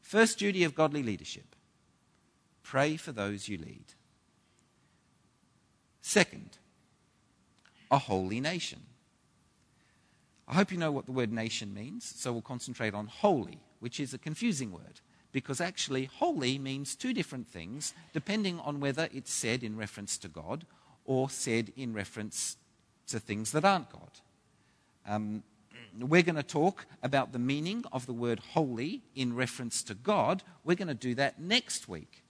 First 0.00 0.38
duty 0.38 0.62
of 0.62 0.76
godly 0.76 1.02
leadership 1.02 1.53
Pray 2.64 2.96
for 2.96 3.12
those 3.12 3.46
you 3.48 3.58
lead. 3.58 3.84
Second, 6.00 6.58
a 7.90 7.98
holy 7.98 8.40
nation. 8.40 8.80
I 10.48 10.54
hope 10.54 10.72
you 10.72 10.78
know 10.78 10.90
what 10.90 11.06
the 11.06 11.12
word 11.12 11.32
nation 11.32 11.72
means, 11.72 12.12
so 12.16 12.32
we'll 12.32 12.42
concentrate 12.42 12.94
on 12.94 13.06
holy, 13.06 13.60
which 13.80 14.00
is 14.00 14.12
a 14.12 14.18
confusing 14.18 14.72
word, 14.72 15.00
because 15.30 15.60
actually, 15.60 16.06
holy 16.06 16.58
means 16.58 16.96
two 16.96 17.14
different 17.14 17.46
things 17.46 17.94
depending 18.12 18.58
on 18.60 18.80
whether 18.80 19.08
it's 19.12 19.32
said 19.32 19.62
in 19.62 19.76
reference 19.76 20.18
to 20.18 20.28
God 20.28 20.66
or 21.04 21.30
said 21.30 21.72
in 21.76 21.92
reference 21.92 22.56
to 23.08 23.20
things 23.20 23.52
that 23.52 23.64
aren't 23.64 23.90
God. 23.90 24.10
Um, 25.06 25.42
we're 26.00 26.22
going 26.22 26.34
to 26.36 26.42
talk 26.42 26.86
about 27.02 27.32
the 27.32 27.38
meaning 27.38 27.84
of 27.92 28.06
the 28.06 28.12
word 28.12 28.40
holy 28.52 29.02
in 29.14 29.36
reference 29.36 29.82
to 29.84 29.94
God. 29.94 30.42
We're 30.64 30.76
going 30.76 30.88
to 30.88 30.94
do 30.94 31.14
that 31.14 31.40
next 31.40 31.88
week. 31.88 32.23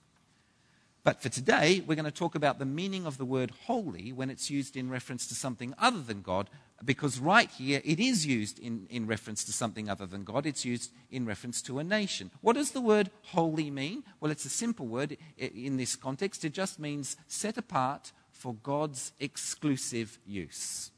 But 1.05 1.21
for 1.21 1.29
today, 1.29 1.83
we're 1.85 1.93
going 1.93 2.05
to 2.05 2.11
talk 2.11 2.33
about 2.33 2.57
the 2.57 2.65
meaning 2.65 3.05
of 3.05 3.19
the 3.19 3.25
word 3.25 3.51
holy 3.67 4.11
when 4.11 4.31
it's 4.31 4.49
used 4.49 4.75
in 4.75 4.89
reference 4.89 5.27
to 5.27 5.35
something 5.35 5.75
other 5.77 6.01
than 6.01 6.23
God, 6.23 6.49
because 6.83 7.19
right 7.19 7.47
here 7.47 7.79
it 7.85 7.99
is 7.99 8.25
used 8.25 8.57
in, 8.57 8.87
in 8.89 9.05
reference 9.05 9.43
to 9.43 9.53
something 9.53 9.87
other 9.87 10.07
than 10.07 10.23
God. 10.23 10.47
It's 10.47 10.65
used 10.65 10.91
in 11.11 11.27
reference 11.27 11.61
to 11.61 11.77
a 11.77 11.83
nation. 11.83 12.31
What 12.41 12.55
does 12.55 12.71
the 12.71 12.81
word 12.81 13.11
holy 13.21 13.69
mean? 13.69 14.03
Well, 14.19 14.31
it's 14.31 14.45
a 14.45 14.49
simple 14.49 14.87
word 14.87 15.15
in 15.37 15.77
this 15.77 15.95
context. 15.95 16.43
It 16.43 16.53
just 16.53 16.79
means 16.79 17.17
set 17.27 17.59
apart 17.59 18.11
for 18.31 18.55
God's 18.55 19.11
exclusive 19.19 20.17
use. 20.25 20.89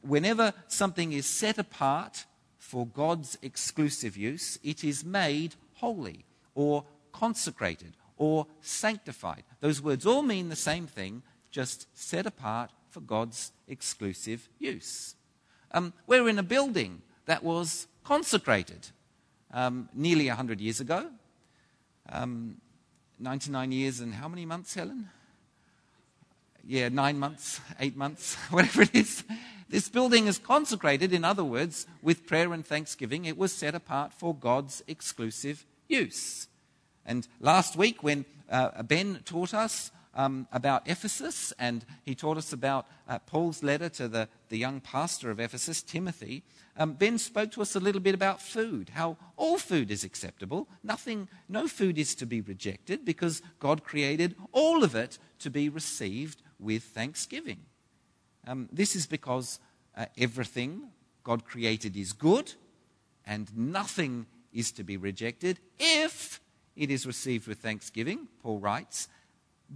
Whenever 0.00 0.54
something 0.68 1.12
is 1.12 1.26
set 1.26 1.58
apart 1.58 2.24
for 2.56 2.86
God's 2.86 3.36
exclusive 3.42 4.16
use, 4.16 4.58
it 4.62 4.84
is 4.84 5.04
made 5.04 5.56
holy 5.74 6.24
or 6.54 6.86
consecrated 7.12 7.94
or 8.20 8.46
sanctified. 8.60 9.42
Those 9.60 9.80
words 9.80 10.04
all 10.04 10.20
mean 10.20 10.50
the 10.50 10.54
same 10.54 10.86
thing, 10.86 11.22
just 11.50 11.86
set 11.94 12.26
apart 12.26 12.70
for 12.90 13.00
God's 13.00 13.50
exclusive 13.66 14.46
use. 14.58 15.14
Um, 15.72 15.94
we're 16.06 16.28
in 16.28 16.38
a 16.38 16.42
building 16.42 17.00
that 17.24 17.42
was 17.42 17.86
consecrated 18.04 18.88
um, 19.54 19.88
nearly 19.94 20.28
100 20.28 20.60
years 20.60 20.80
ago. 20.80 21.08
Um, 22.10 22.58
99 23.18 23.72
years 23.72 24.00
and 24.00 24.12
how 24.12 24.28
many 24.28 24.44
months, 24.44 24.74
Helen? 24.74 25.08
Yeah, 26.62 26.90
nine 26.90 27.18
months, 27.18 27.58
eight 27.78 27.96
months, 27.96 28.34
whatever 28.50 28.82
it 28.82 28.94
is. 28.94 29.24
This 29.70 29.88
building 29.88 30.26
is 30.26 30.36
consecrated, 30.36 31.14
in 31.14 31.24
other 31.24 31.44
words, 31.44 31.86
with 32.02 32.26
prayer 32.26 32.52
and 32.52 32.66
thanksgiving. 32.66 33.24
It 33.24 33.38
was 33.38 33.50
set 33.50 33.74
apart 33.74 34.12
for 34.12 34.34
God's 34.34 34.82
exclusive 34.86 35.64
use. 35.88 36.48
And 37.04 37.26
last 37.40 37.76
week, 37.76 38.02
when 38.02 38.24
uh, 38.50 38.82
Ben 38.82 39.20
taught 39.24 39.54
us 39.54 39.90
um, 40.14 40.46
about 40.52 40.88
Ephesus, 40.88 41.52
and 41.58 41.84
he 42.04 42.14
taught 42.14 42.36
us 42.36 42.52
about 42.52 42.86
uh, 43.08 43.18
Paul's 43.20 43.62
letter 43.62 43.88
to 43.90 44.08
the, 44.08 44.28
the 44.48 44.58
young 44.58 44.80
pastor 44.80 45.30
of 45.30 45.38
Ephesus, 45.38 45.82
Timothy. 45.82 46.42
Um, 46.76 46.94
ben 46.94 47.18
spoke 47.18 47.52
to 47.52 47.62
us 47.62 47.76
a 47.76 47.80
little 47.80 48.00
bit 48.00 48.14
about 48.14 48.42
food, 48.42 48.90
how 48.90 49.16
all 49.36 49.58
food 49.58 49.90
is 49.90 50.04
acceptable. 50.04 50.68
Nothing, 50.82 51.28
no 51.48 51.68
food 51.68 51.98
is 51.98 52.14
to 52.16 52.26
be 52.26 52.40
rejected 52.40 53.04
because 53.04 53.42
God 53.58 53.84
created 53.84 54.34
all 54.52 54.82
of 54.82 54.94
it 54.94 55.18
to 55.40 55.50
be 55.50 55.68
received 55.68 56.42
with 56.58 56.82
thanksgiving. 56.82 57.60
Um, 58.46 58.68
this 58.72 58.96
is 58.96 59.06
because 59.06 59.60
uh, 59.96 60.06
everything 60.18 60.90
God 61.22 61.44
created 61.44 61.96
is 61.96 62.12
good, 62.12 62.54
and 63.26 63.54
nothing 63.56 64.26
is 64.52 64.72
to 64.72 64.82
be 64.82 64.96
rejected 64.96 65.60
if 65.78 66.40
it 66.80 66.90
is 66.90 67.06
received 67.06 67.46
with 67.46 67.58
thanksgiving, 67.58 68.26
Paul 68.42 68.58
writes, 68.58 69.08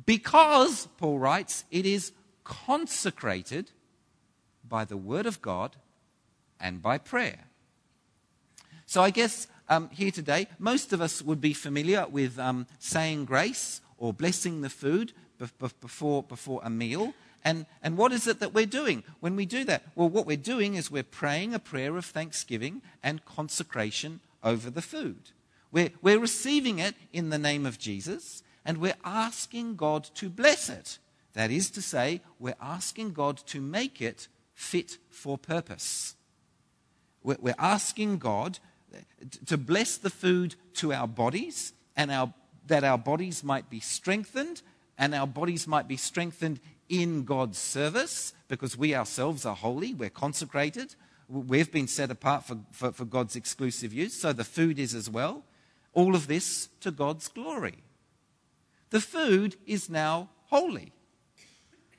because, 0.07 0.89
Paul 0.97 1.19
writes, 1.19 1.65
it 1.71 1.85
is 1.85 2.13
consecrated 2.45 3.71
by 4.67 4.87
the 4.87 4.97
Word 4.97 5.27
of 5.27 5.43
God 5.43 5.77
and 6.59 6.81
by 6.81 6.97
prayer. 6.97 7.41
So 8.87 9.03
I 9.03 9.11
guess 9.11 9.49
um, 9.69 9.91
here 9.91 10.11
today, 10.11 10.47
most 10.59 10.95
of 10.95 11.03
us 11.03 11.21
would 11.21 11.43
be 11.43 11.53
familiar 11.53 12.07
with 12.07 12.39
um, 12.39 12.67
saying 12.79 13.27
grace 13.27 13.83
or 13.99 14.15
blessing 14.15 14.63
the 14.63 14.71
food 14.71 15.13
before, 15.59 16.23
before 16.23 16.63
a 16.65 16.71
meal. 16.71 17.13
And, 17.45 17.67
and 17.83 17.99
what 17.99 18.13
is 18.13 18.27
it 18.27 18.41
that 18.41 18.55
we're 18.55 18.65
doing 18.65 19.05
when 19.21 19.37
we 19.37 19.45
do 19.45 19.65
that? 19.65 19.83
Well, 19.95 20.09
what 20.09 20.27
we're 20.27 20.39
doing 20.39 20.75
is 20.75 20.91
we're 20.91 21.03
praying 21.03 21.53
a 21.53 21.59
prayer 21.59 21.99
of 21.99 22.07
thanksgiving 22.07 22.81
and 23.03 23.27
consecration 23.27 24.21
over 24.43 24.71
the 24.71 24.81
food. 24.81 25.34
We're, 25.75 25.91
we're 26.03 26.21
receiving 26.21 26.79
it 26.79 26.95
in 27.13 27.31
the 27.31 27.39
name 27.39 27.67
of 27.67 27.81
Jesus, 27.81 28.45
and 28.65 28.79
we're 28.79 28.95
asking 29.05 29.75
God 29.75 30.05
to 30.15 30.31
bless 30.31 30.69
it. 30.69 31.01
That 31.33 31.51
is 31.51 31.69
to 31.71 31.83
say, 31.83 32.21
we're 32.39 32.55
asking 32.63 33.13
God 33.13 33.39
to 33.47 33.61
make 33.61 34.01
it 34.01 34.29
fit 34.55 34.99
for 35.11 35.37
purpose. 35.37 36.15
We're, 37.25 37.39
we're 37.41 37.57
asking 37.59 38.19
God 38.19 38.61
to 39.47 39.59
bless 39.59 39.97
the 39.97 40.11
food 40.11 40.55
to 40.75 40.93
our 40.93 41.09
bodies 41.09 41.73
and 41.97 42.13
our, 42.13 42.33
that 42.69 42.85
our 42.85 42.99
bodies 42.99 43.43
might 43.43 43.69
be 43.69 43.81
strengthened 43.81 44.63
and 44.97 45.13
our 45.13 45.27
bodies 45.27 45.67
might 45.67 45.89
be 45.89 45.97
strengthened 45.97 46.61
in 46.89 47.25
God's 47.25 47.59
service 47.59 48.33
because 48.47 48.79
we 48.79 48.95
ourselves 48.95 49.45
are 49.45 49.57
holy, 49.57 49.93
we're 49.93 50.09
consecrated, 50.09 50.95
we've 51.29 51.73
been 51.73 51.89
set 51.89 52.13
apart 52.13 52.45
for, 52.45 52.59
for, 52.71 52.93
for 52.93 53.05
God's 53.05 53.35
exclusive 53.35 53.93
use, 53.93 54.15
so 54.15 54.33
the 54.33 54.45
food 54.45 54.79
is 54.79 54.95
as 54.95 55.11
well. 55.11 55.43
All 55.95 56.15
of 56.15 56.27
this 56.27 56.69
to 56.81 56.91
God's 56.91 57.29
glory 57.29 57.85
the 58.95 59.01
food 59.01 59.57
is 59.67 59.91
now 59.91 60.29
holy. 60.47 60.93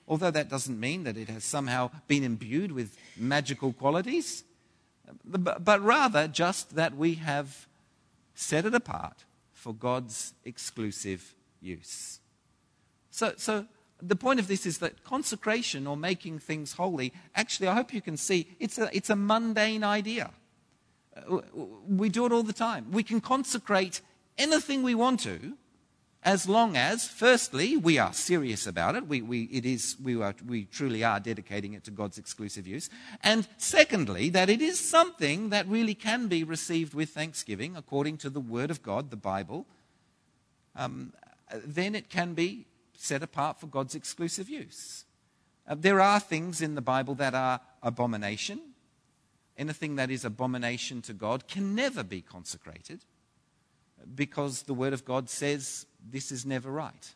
Although 0.07 0.31
that 0.31 0.47
doesn't 0.47 0.79
mean 0.79 1.03
that 1.03 1.17
it 1.17 1.27
has 1.27 1.43
somehow 1.43 1.91
been 2.07 2.23
imbued 2.23 2.71
with 2.71 2.97
magical 3.17 3.73
qualities, 3.73 4.45
but 5.25 5.81
rather 5.81 6.29
just 6.29 6.77
that 6.77 6.95
we 6.95 7.15
have 7.15 7.67
set 8.33 8.65
it 8.65 8.73
apart 8.73 9.25
for 9.51 9.73
God's 9.73 10.33
exclusive 10.45 11.35
use. 11.59 12.21
So, 13.11 13.33
so 13.35 13.65
the 14.01 14.15
point 14.15 14.39
of 14.39 14.47
this 14.47 14.65
is 14.65 14.77
that 14.77 15.03
consecration 15.03 15.87
or 15.87 15.97
making 15.97 16.39
things 16.39 16.71
holy, 16.71 17.11
actually, 17.35 17.67
I 17.67 17.73
hope 17.73 17.93
you 17.93 18.01
can 18.01 18.15
see, 18.15 18.55
it's 18.57 18.77
a, 18.77 18.89
it's 18.95 19.09
a 19.09 19.17
mundane 19.17 19.83
idea. 19.83 20.31
Uh, 21.15 21.39
we 21.87 22.09
do 22.09 22.25
it 22.25 22.31
all 22.31 22.43
the 22.43 22.53
time. 22.53 22.91
We 22.91 23.03
can 23.03 23.21
consecrate 23.21 24.01
anything 24.37 24.83
we 24.83 24.95
want 24.95 25.21
to 25.21 25.57
as 26.25 26.49
long 26.49 26.75
as, 26.75 27.07
firstly, 27.07 27.77
we 27.77 27.99
are 27.99 28.11
serious 28.11 28.65
about 28.65 28.95
it. 28.95 29.07
We, 29.07 29.21
we, 29.21 29.43
it 29.43 29.63
is, 29.63 29.95
we, 30.03 30.19
are, 30.19 30.33
we 30.45 30.65
truly 30.65 31.03
are 31.03 31.19
dedicating 31.19 31.73
it 31.73 31.83
to 31.83 31.91
God's 31.91 32.17
exclusive 32.17 32.65
use. 32.65 32.89
And 33.21 33.47
secondly, 33.57 34.29
that 34.29 34.49
it 34.49 34.59
is 34.59 34.79
something 34.79 35.49
that 35.51 35.67
really 35.67 35.93
can 35.93 36.27
be 36.27 36.43
received 36.43 36.95
with 36.95 37.11
thanksgiving 37.11 37.77
according 37.77 38.17
to 38.17 38.31
the 38.31 38.39
Word 38.39 38.71
of 38.71 38.81
God, 38.81 39.11
the 39.11 39.15
Bible. 39.15 39.67
Um, 40.75 41.13
then 41.53 41.93
it 41.93 42.09
can 42.09 42.33
be 42.33 42.65
set 42.97 43.21
apart 43.21 43.59
for 43.59 43.67
God's 43.67 43.93
exclusive 43.93 44.49
use. 44.49 45.05
Uh, 45.67 45.75
there 45.77 46.01
are 46.01 46.19
things 46.19 46.59
in 46.59 46.73
the 46.73 46.81
Bible 46.81 47.13
that 47.15 47.35
are 47.35 47.61
abomination. 47.83 48.59
Anything 49.57 49.95
that 49.95 50.11
is 50.11 50.25
abomination 50.25 51.01
to 51.03 51.13
God 51.13 51.47
can 51.47 51.75
never 51.75 52.03
be 52.03 52.21
consecrated 52.21 53.05
because 54.13 54.63
the 54.63 54.73
Word 54.73 54.93
of 54.93 55.05
God 55.05 55.29
says 55.29 55.85
this 56.11 56.31
is 56.31 56.45
never 56.45 56.69
right. 56.69 57.13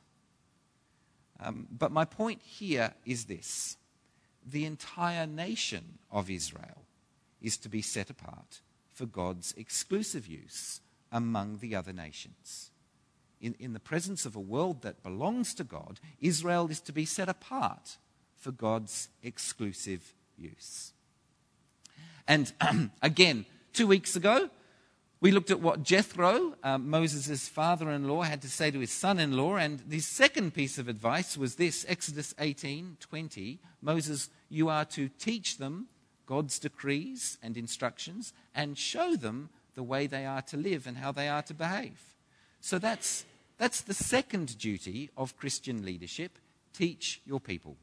Um, 1.42 1.68
but 1.72 1.92
my 1.92 2.06
point 2.06 2.42
here 2.42 2.94
is 3.06 3.26
this 3.26 3.78
the 4.46 4.66
entire 4.66 5.28
nation 5.28 6.00
of 6.12 6.30
Israel 6.30 6.84
is 7.42 7.58
to 7.58 7.70
be 7.70 7.82
set 7.82 8.10
apart 8.10 8.62
for 8.94 9.06
God's 9.06 9.54
exclusive 9.58 10.28
use 10.28 10.82
among 11.12 11.60
the 11.60 11.76
other 11.76 11.94
nations. 11.94 12.72
In, 13.42 13.56
in 13.60 13.74
the 13.74 13.80
presence 13.80 14.26
of 14.26 14.36
a 14.36 14.42
world 14.42 14.82
that 14.82 15.04
belongs 15.04 15.54
to 15.56 15.64
God, 15.64 16.00
Israel 16.20 16.70
is 16.70 16.82
to 16.82 16.92
be 16.92 17.06
set 17.06 17.30
apart 17.30 17.98
for 18.36 18.52
God's 18.52 19.08
exclusive 19.24 20.14
use. 20.38 20.92
And 22.30 22.54
again, 23.02 23.46
two 23.74 23.88
weeks 23.88 24.16
ago, 24.16 24.50
we 25.20 25.32
looked 25.32 25.52
at 25.52 25.60
what 25.60 25.84
Jethro, 25.84 26.54
uh, 26.64 26.78
Moses' 26.78 27.50
father 27.50 27.90
in 27.90 28.08
law, 28.08 28.22
had 28.22 28.42
to 28.44 28.50
say 28.50 28.72
to 28.72 28.80
his 28.80 28.92
son 28.92 29.20
in 29.20 29.36
law. 29.36 29.58
And 29.58 29.80
the 29.80 30.00
second 30.00 30.54
piece 30.54 30.78
of 30.78 30.88
advice 30.88 31.36
was 31.36 31.56
this 31.56 31.86
Exodus 31.90 32.34
18 32.40 32.98
20. 33.02 33.60
Moses, 33.82 34.30
you 34.48 34.70
are 34.70 34.86
to 34.86 35.10
teach 35.10 35.58
them 35.58 35.88
God's 36.26 36.60
decrees 36.60 37.38
and 37.42 37.58
instructions 37.58 38.32
and 38.54 38.78
show 38.78 39.16
them 39.16 39.50
the 39.74 39.84
way 39.84 40.06
they 40.08 40.26
are 40.26 40.44
to 40.44 40.58
live 40.58 40.86
and 40.86 40.98
how 40.98 41.12
they 41.12 41.28
are 41.28 41.42
to 41.42 41.54
behave. 41.54 42.00
So 42.62 42.78
that's, 42.78 43.26
that's 43.58 43.82
the 43.82 43.94
second 43.94 44.58
duty 44.58 45.10
of 45.18 45.36
Christian 45.36 45.84
leadership 45.84 46.38
teach 46.74 47.22
your 47.26 47.40
people. 47.40 47.76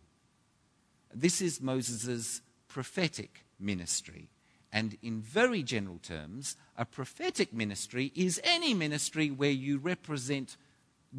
This 1.12 1.42
is 1.42 1.60
Moses' 1.60 2.40
prophetic 2.68 3.44
ministry. 3.58 4.28
And 4.72 4.98
in 5.02 5.20
very 5.20 5.62
general 5.62 5.98
terms, 6.02 6.56
a 6.76 6.84
prophetic 6.84 7.52
ministry 7.52 8.12
is 8.14 8.40
any 8.44 8.74
ministry 8.74 9.30
where 9.30 9.50
you 9.50 9.78
represent 9.78 10.56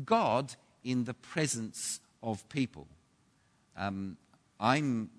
God 0.06 0.56
in 0.84 1.06
the 1.06 1.14
presence 1.14 2.00
of 2.22 2.48
people. 2.50 2.88
Um, 3.76 4.18
I'm 4.60 5.10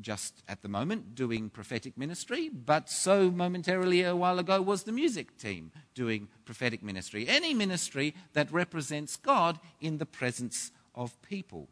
just 0.00 0.42
at 0.48 0.62
the 0.62 0.68
moment 0.68 1.14
doing 1.14 1.50
prophetic 1.50 1.96
ministry, 1.96 2.48
but 2.48 2.88
so 2.88 3.30
momentarily 3.30 4.02
a 4.02 4.14
while 4.14 4.38
ago 4.38 4.62
was 4.62 4.84
the 4.84 4.92
music 4.92 5.36
team 5.38 5.72
doing 5.94 6.28
prophetic 6.44 6.82
ministry. 6.82 7.26
Any 7.28 7.54
ministry 7.54 8.14
that 8.32 8.52
represents 8.52 9.16
God 9.16 9.58
in 9.80 9.98
the 9.98 10.06
presence 10.06 10.70
of 10.94 11.20
people. 11.22 11.68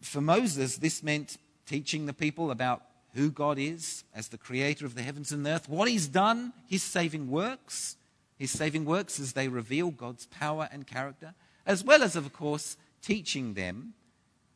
For 0.00 0.20
Moses, 0.20 0.76
this 0.76 1.02
meant 1.02 1.36
teaching 1.66 2.06
the 2.06 2.12
people 2.12 2.50
about 2.50 2.82
who 3.14 3.30
God 3.30 3.58
is 3.58 4.04
as 4.14 4.28
the 4.28 4.38
creator 4.38 4.86
of 4.86 4.94
the 4.94 5.02
heavens 5.02 5.32
and 5.32 5.44
the 5.44 5.50
earth, 5.50 5.68
what 5.68 5.88
he's 5.88 6.08
done, 6.08 6.52
his 6.66 6.82
saving 6.82 7.30
works, 7.30 7.96
his 8.38 8.50
saving 8.50 8.84
works 8.84 9.20
as 9.20 9.32
they 9.32 9.48
reveal 9.48 9.90
God's 9.90 10.26
power 10.26 10.68
and 10.72 10.86
character, 10.86 11.34
as 11.66 11.84
well 11.84 12.02
as, 12.02 12.16
of 12.16 12.32
course, 12.32 12.76
teaching 13.02 13.54
them 13.54 13.94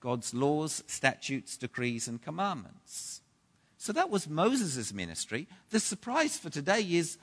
God's 0.00 0.32
laws, 0.32 0.82
statutes, 0.86 1.56
decrees, 1.56 2.08
and 2.08 2.22
commandments. 2.22 3.20
So 3.76 3.92
that 3.92 4.10
was 4.10 4.28
Moses' 4.28 4.92
ministry. 4.92 5.46
The 5.70 5.80
surprise 5.80 6.38
for 6.38 6.50
today 6.50 6.82
is 6.82 7.18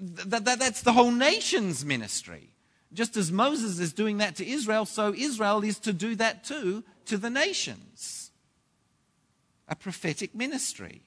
that, 0.00 0.44
that 0.44 0.58
that's 0.58 0.82
the 0.82 0.92
whole 0.92 1.12
nation's 1.12 1.84
ministry. 1.84 2.50
Just 2.92 3.16
as 3.16 3.30
Moses 3.32 3.78
is 3.78 3.92
doing 3.92 4.18
that 4.18 4.36
to 4.36 4.46
Israel, 4.46 4.84
so 4.84 5.14
Israel 5.14 5.62
is 5.62 5.78
to 5.80 5.92
do 5.92 6.14
that 6.16 6.44
too 6.44 6.84
to 7.06 7.16
the 7.16 7.30
nations 7.30 8.25
a 9.68 9.76
prophetic 9.76 10.34
ministry. 10.34 11.02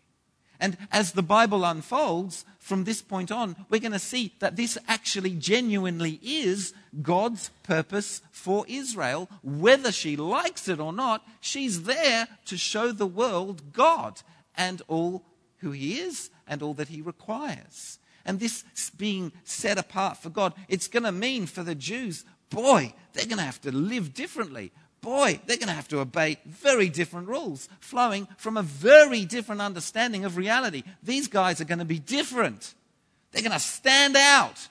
And 0.59 0.77
as 0.91 1.13
the 1.13 1.23
Bible 1.23 1.63
unfolds 1.63 2.43
from 2.59 2.83
this 2.83 3.01
point 3.01 3.31
on, 3.31 3.55
we're 3.69 3.79
going 3.79 3.93
to 3.93 3.99
see 3.99 4.33
that 4.39 4.57
this 4.57 4.77
actually 4.87 5.31
genuinely 5.31 6.19
is 6.21 6.73
God's 7.01 7.49
purpose 7.63 8.21
for 8.31 8.65
Israel. 8.67 9.29
Whether 9.41 9.91
she 9.91 10.17
likes 10.17 10.67
it 10.67 10.79
or 10.79 10.91
not, 10.91 11.25
she's 11.39 11.83
there 11.83 12.27
to 12.45 12.57
show 12.57 12.91
the 12.91 13.07
world 13.07 13.71
God 13.71 14.21
and 14.55 14.81
all 14.89 15.23
who 15.59 15.71
He 15.71 15.99
is 15.99 16.29
and 16.45 16.61
all 16.61 16.73
that 16.73 16.89
He 16.89 17.01
requires. 17.01 17.99
And 18.25 18.39
this 18.39 18.65
being 18.97 19.31
set 19.45 19.77
apart 19.77 20.17
for 20.17 20.29
God, 20.29 20.53
it's 20.67 20.89
going 20.89 21.03
to 21.03 21.11
mean 21.11 21.45
for 21.45 21.63
the 21.63 21.75
Jews, 21.75 22.25
boy, 22.49 22.93
they're 23.13 23.25
going 23.25 23.37
to 23.37 23.43
have 23.43 23.61
to 23.61 23.71
live 23.71 24.13
differently 24.13 24.73
boy, 25.01 25.39
they're 25.45 25.57
going 25.57 25.67
to 25.67 25.73
have 25.73 25.87
to 25.89 25.99
obey 25.99 26.37
very 26.45 26.89
different 26.89 27.27
rules, 27.27 27.69
flowing 27.79 28.27
from 28.37 28.57
a 28.57 28.63
very 28.63 29.25
different 29.25 29.61
understanding 29.61 30.25
of 30.25 30.37
reality. 30.37 30.83
These 31.03 31.27
guys 31.27 31.61
are 31.61 31.65
going 31.65 31.79
to 31.79 31.85
be 31.85 31.99
different. 31.99 32.73
They're 33.31 33.41
going 33.41 33.51
to 33.51 33.59
stand 33.59 34.15
out. 34.15 34.67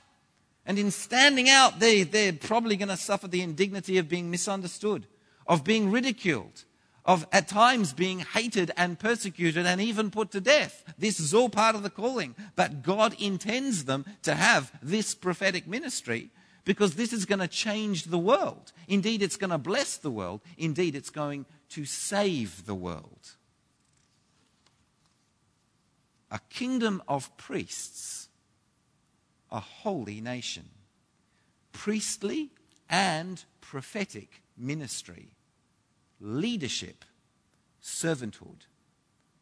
And 0.66 0.78
in 0.78 0.90
standing 0.90 1.48
out, 1.48 1.80
they, 1.80 2.02
they're 2.02 2.32
probably 2.32 2.76
going 2.76 2.90
to 2.90 2.96
suffer 2.96 3.26
the 3.26 3.42
indignity 3.42 3.98
of 3.98 4.08
being 4.08 4.30
misunderstood, 4.30 5.06
of 5.46 5.64
being 5.64 5.90
ridiculed, 5.90 6.64
of 7.06 7.26
at 7.32 7.48
times 7.48 7.94
being 7.94 8.18
hated 8.18 8.70
and 8.76 8.98
persecuted 8.98 9.64
and 9.64 9.80
even 9.80 10.10
put 10.10 10.30
to 10.32 10.42
death. 10.42 10.84
This 10.98 11.18
is 11.20 11.32
all 11.32 11.48
part 11.48 11.74
of 11.74 11.82
the 11.82 11.88
calling. 11.88 12.34
But 12.54 12.82
God 12.82 13.16
intends 13.18 13.86
them 13.86 14.04
to 14.22 14.34
have 14.34 14.70
this 14.82 15.14
prophetic 15.14 15.66
ministry 15.66 16.30
because 16.68 16.96
this 16.96 17.14
is 17.14 17.24
going 17.24 17.38
to 17.38 17.48
change 17.48 18.04
the 18.04 18.18
world. 18.18 18.72
Indeed, 18.88 19.22
it's 19.22 19.38
going 19.38 19.48
to 19.48 19.56
bless 19.56 19.96
the 19.96 20.10
world. 20.10 20.42
Indeed, 20.58 20.94
it's 20.94 21.08
going 21.08 21.46
to 21.70 21.86
save 21.86 22.66
the 22.66 22.74
world. 22.74 23.36
A 26.30 26.38
kingdom 26.50 27.02
of 27.08 27.34
priests, 27.38 28.28
a 29.50 29.60
holy 29.60 30.20
nation, 30.20 30.68
priestly 31.72 32.50
and 32.90 33.42
prophetic 33.62 34.42
ministry, 34.54 35.30
leadership, 36.20 37.06
servanthood. 37.82 38.66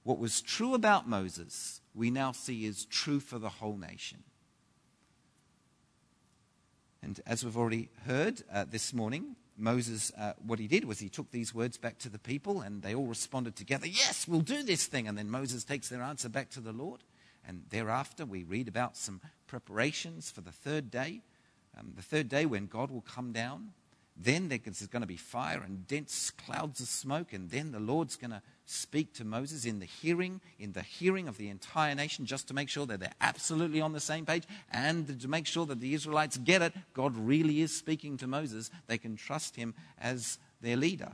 What 0.05 0.21
was 0.21 0.41
true 0.41 0.75
about 0.75 1.09
Moses, 1.09 1.81
we 1.93 2.09
now 2.09 2.31
see 2.31 2.67
is 2.67 2.85
true 2.85 3.19
for 3.19 3.41
the 3.41 3.49
whole 3.49 3.77
nation. 3.77 4.23
And 7.07 7.21
as 7.25 7.45
we've 7.45 7.57
already 7.57 7.89
heard 8.05 8.43
uh, 8.53 8.65
this 8.69 8.93
morning, 8.93 9.37
Moses, 9.57 10.11
uh, 10.19 10.33
what 10.45 10.59
he 10.59 10.67
did 10.67 10.87
was 10.87 10.99
he 10.99 11.09
took 11.09 11.31
these 11.31 11.55
words 11.55 11.79
back 11.79 11.99
to 11.99 12.09
the 12.09 12.19
people 12.19 12.63
and 12.63 12.83
they 12.83 12.97
all 12.97 13.07
responded 13.07 13.55
together, 13.55 13.87
Yes, 13.87 14.27
we'll 14.27 14.41
do 14.41 14.65
this 14.65 14.87
thing. 14.87 15.07
And 15.07 15.17
then 15.17 15.31
Moses 15.31 15.63
takes 15.63 15.89
their 15.89 16.03
answer 16.03 16.29
back 16.29 16.51
to 16.51 16.61
the 16.61 16.73
Lord. 16.73 17.05
And 17.47 17.63
thereafter, 17.71 18.27
we 18.27 18.43
read 18.43 18.67
about 18.67 18.97
some 18.97 19.21
preparations 19.47 20.33
for 20.33 20.41
the 20.41 20.51
third 20.51 20.91
day. 20.91 21.21
Um, 21.79 21.93
the 21.95 22.03
third 22.03 22.29
day 22.29 22.45
when 22.45 22.67
God 22.67 22.91
will 22.91 23.03
come 23.03 23.31
down 23.31 23.69
then 24.19 24.49
there's 24.49 24.87
going 24.87 25.03
to 25.03 25.07
be 25.07 25.17
fire 25.17 25.63
and 25.63 25.87
dense 25.87 26.31
clouds 26.31 26.81
of 26.81 26.89
smoke, 26.89 27.33
and 27.33 27.51
then 27.51 27.73
the 27.73 27.81
Lord's 27.81 28.17
going 28.17 28.31
to 28.31 28.41
speak 28.65 29.13
to 29.15 29.25
Moses 29.25 29.65
in 29.65 29.79
the 29.79 29.87
hearing, 29.87 30.41
in 30.59 30.73
the 30.73 30.83
hearing 30.83 31.29
of 31.29 31.37
the 31.37 31.49
entire 31.49 31.95
nation, 31.95 32.25
just 32.25 32.49
to 32.49 32.55
make 32.55 32.69
sure 32.69 32.87
that 32.87 32.99
they're 32.99 33.13
absolutely 33.21 33.81
on 33.81 33.93
the 33.93 34.01
same 34.01 34.25
page, 34.25 34.45
and 34.73 35.21
to 35.21 35.29
make 35.29 35.47
sure 35.47 35.67
that 35.67 35.81
the 35.81 35.93
Israelites 35.93 36.39
get 36.39 36.63
it. 36.63 36.73
God 36.95 37.15
really 37.17 37.61
is 37.61 37.77
speaking 37.77 38.17
to 38.17 38.27
Moses. 38.27 38.71
They 38.87 38.99
can 38.99 39.17
trust 39.17 39.57
him 39.57 39.75
as 40.01 40.39
their 40.63 40.77
leader. 40.77 41.13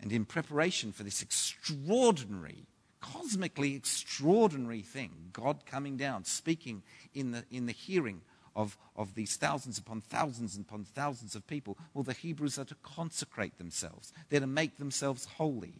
And 0.00 0.10
in 0.10 0.24
preparation 0.24 0.92
for 0.92 1.02
this 1.02 1.22
extraordinary, 1.22 2.66
cosmically 3.00 3.74
extraordinary 3.74 4.80
thing, 4.80 5.10
God 5.32 5.66
coming 5.66 5.96
down, 5.96 6.24
speaking 6.24 6.82
in 7.14 7.32
the, 7.32 7.44
in 7.50 7.66
the 7.66 7.72
hearing 7.72 8.22
of, 8.54 8.76
of 8.96 9.14
these 9.14 9.36
thousands 9.36 9.78
upon 9.78 10.00
thousands 10.00 10.56
upon 10.56 10.84
thousands 10.84 11.34
of 11.34 11.46
people. 11.46 11.78
Well, 11.94 12.04
the 12.04 12.12
Hebrews 12.12 12.58
are 12.58 12.64
to 12.64 12.76
consecrate 12.82 13.58
themselves, 13.58 14.12
they're 14.28 14.40
to 14.40 14.46
make 14.46 14.78
themselves 14.78 15.24
holy. 15.36 15.74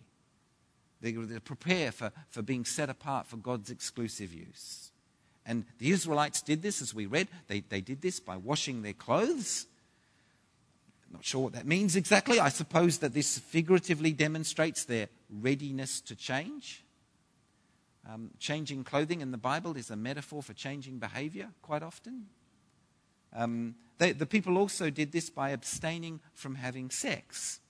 They're 1.01 1.13
to 1.13 1.41
prepare 1.41 1.91
for, 1.91 2.13
for 2.31 2.43
being 2.43 2.65
set 2.65 2.89
apart 2.89 3.27
for 3.27 3.37
God's 3.37 3.71
exclusive 3.71 4.33
use. 4.33 4.93
And 5.45 5.65
the 5.79 5.91
Israelites 5.91 6.41
did 6.41 6.63
this, 6.63 6.81
as 6.81 6.95
we 6.95 7.07
read. 7.07 7.27
They, 7.49 7.61
they 7.61 7.81
did 7.81 8.01
this 8.01 8.21
by 8.21 8.37
washing 8.37 8.83
their 8.83 8.93
clothes. 8.93 9.67
Not 11.13 11.25
sure 11.25 11.43
what 11.43 11.53
that 11.55 11.67
means 11.67 11.97
exactly. 11.97 12.39
I 12.39 12.49
suppose 12.49 12.99
that 12.99 13.13
this 13.13 13.39
figuratively 13.39 14.13
demonstrates 14.13 14.85
their 14.85 15.09
readiness 15.29 16.01
to 16.03 16.15
change. 16.15 16.85
Um, 18.09 18.31
changing 18.39 18.85
clothing 18.85 19.21
in 19.21 19.31
the 19.31 19.39
Bible 19.39 19.77
is 19.77 19.91
a 19.91 19.97
metaphor 19.97 20.43
for 20.43 20.53
changing 20.55 20.99
behavior 20.99 21.49
quite 21.63 21.83
often. 21.83 22.27
Um, 23.35 23.75
they, 23.99 24.13
the 24.13 24.27
people 24.27 24.59
also 24.59 24.91
did 24.91 25.13
this 25.13 25.31
by 25.31 25.51
abstaining 25.51 26.21
from 26.35 26.57
having 26.57 26.91
sex. 26.91 27.61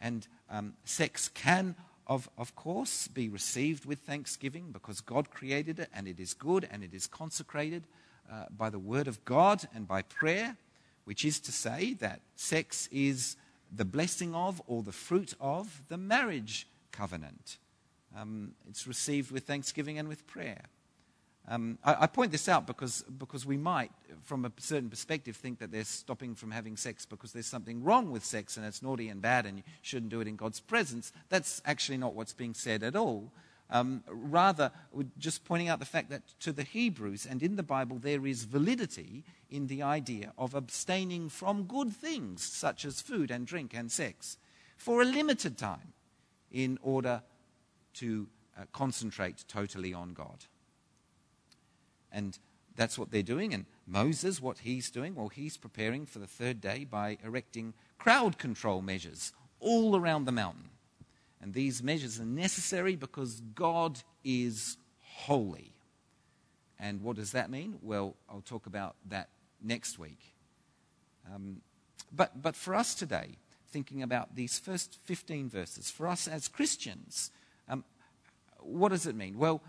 And 0.00 0.26
um, 0.50 0.74
sex 0.84 1.28
can, 1.28 1.74
of, 2.06 2.28
of 2.38 2.54
course, 2.54 3.08
be 3.08 3.28
received 3.28 3.84
with 3.84 4.00
thanksgiving 4.00 4.70
because 4.72 5.00
God 5.00 5.30
created 5.30 5.78
it 5.78 5.90
and 5.92 6.06
it 6.06 6.20
is 6.20 6.34
good 6.34 6.68
and 6.70 6.82
it 6.82 6.94
is 6.94 7.06
consecrated 7.06 7.84
uh, 8.30 8.44
by 8.56 8.70
the 8.70 8.78
word 8.78 9.08
of 9.08 9.24
God 9.24 9.68
and 9.74 9.86
by 9.86 10.02
prayer, 10.02 10.56
which 11.04 11.24
is 11.24 11.40
to 11.40 11.52
say 11.52 11.94
that 11.94 12.20
sex 12.34 12.88
is 12.90 13.36
the 13.74 13.84
blessing 13.84 14.34
of 14.34 14.62
or 14.66 14.82
the 14.82 14.92
fruit 14.92 15.34
of 15.40 15.82
the 15.88 15.96
marriage 15.96 16.66
covenant. 16.92 17.58
Um, 18.16 18.52
it's 18.68 18.86
received 18.86 19.30
with 19.30 19.44
thanksgiving 19.44 19.98
and 19.98 20.08
with 20.08 20.26
prayer. 20.26 20.62
Um, 21.48 21.78
I, 21.84 21.96
I, 22.00 22.06
point 22.08 22.32
this 22.32 22.48
out 22.48 22.66
because, 22.66 23.04
because 23.18 23.46
we 23.46 23.56
might, 23.56 23.92
from 24.24 24.44
a 24.44 24.52
certain 24.58 24.90
perspective, 24.90 25.36
think 25.36 25.60
that 25.60 25.70
they're 25.70 25.84
stopping 25.84 26.34
from 26.34 26.50
having 26.50 26.76
sex 26.76 27.06
because 27.06 27.32
there's 27.32 27.46
something 27.46 27.84
wrong 27.84 28.10
with 28.10 28.24
sex 28.24 28.56
and 28.56 28.66
it's 28.66 28.82
naughty 28.82 29.08
and 29.08 29.22
bad 29.22 29.46
and 29.46 29.58
you 29.58 29.64
shouldn't 29.80 30.10
do 30.10 30.20
it 30.20 30.26
in 30.26 30.34
God's 30.34 30.58
presence. 30.58 31.12
That's 31.28 31.62
actually 31.64 31.98
not 31.98 32.14
what's 32.14 32.32
being 32.32 32.52
said 32.52 32.82
at 32.82 32.96
all. 32.96 33.30
Um, 33.70 34.02
rather, 34.08 34.70
just 35.18 35.44
pointing 35.44 35.68
out 35.68 35.78
the 35.78 35.86
fact 35.86 36.10
that 36.10 36.22
to 36.40 36.52
the 36.52 36.62
Hebrews 36.62 37.26
and 37.26 37.42
in 37.42 37.56
the 37.56 37.62
Bible 37.62 37.98
there 37.98 38.26
is 38.26 38.44
validity 38.44 39.24
in 39.50 39.66
the 39.66 39.82
idea 39.82 40.32
of 40.38 40.54
abstaining 40.54 41.28
from 41.28 41.64
good 41.64 41.92
things 41.92 42.42
such 42.42 42.84
as 42.84 43.00
food 43.00 43.30
and 43.30 43.46
drink 43.46 43.72
and 43.74 43.90
sex 43.90 44.38
for 44.76 45.02
a 45.02 45.04
limited 45.04 45.58
time 45.58 45.92
in 46.50 46.78
order 46.82 47.22
to 47.94 48.28
uh, 48.58 48.64
concentrate 48.72 49.44
totally 49.48 49.92
on 49.92 50.12
God. 50.12 50.44
And 52.16 52.38
that's 52.76 52.98
what 52.98 53.10
they're 53.10 53.22
doing. 53.22 53.52
And 53.52 53.66
Moses, 53.86 54.40
what 54.40 54.60
he's 54.60 54.90
doing? 54.90 55.14
Well, 55.14 55.28
he's 55.28 55.58
preparing 55.58 56.06
for 56.06 56.18
the 56.18 56.26
third 56.26 56.62
day 56.62 56.86
by 56.90 57.18
erecting 57.22 57.74
crowd 57.98 58.38
control 58.38 58.80
measures 58.80 59.34
all 59.60 59.94
around 59.94 60.24
the 60.24 60.32
mountain. 60.32 60.70
And 61.42 61.52
these 61.52 61.82
measures 61.82 62.18
are 62.18 62.24
necessary 62.24 62.96
because 62.96 63.42
God 63.54 64.00
is 64.24 64.78
holy. 65.02 65.74
And 66.80 67.02
what 67.02 67.16
does 67.16 67.32
that 67.32 67.50
mean? 67.50 67.76
Well, 67.82 68.16
I'll 68.30 68.40
talk 68.40 68.64
about 68.64 68.96
that 69.10 69.28
next 69.62 69.98
week. 69.98 70.34
Um, 71.32 71.60
but, 72.10 72.40
but 72.40 72.56
for 72.56 72.74
us 72.74 72.94
today, 72.94 73.36
thinking 73.68 74.02
about 74.02 74.34
these 74.36 74.58
first 74.58 74.98
15 75.04 75.50
verses, 75.50 75.90
for 75.90 76.08
us 76.08 76.26
as 76.26 76.48
Christians, 76.48 77.30
um, 77.68 77.84
what 78.60 78.88
does 78.88 79.06
it 79.06 79.14
mean? 79.14 79.36
Well, 79.36 79.62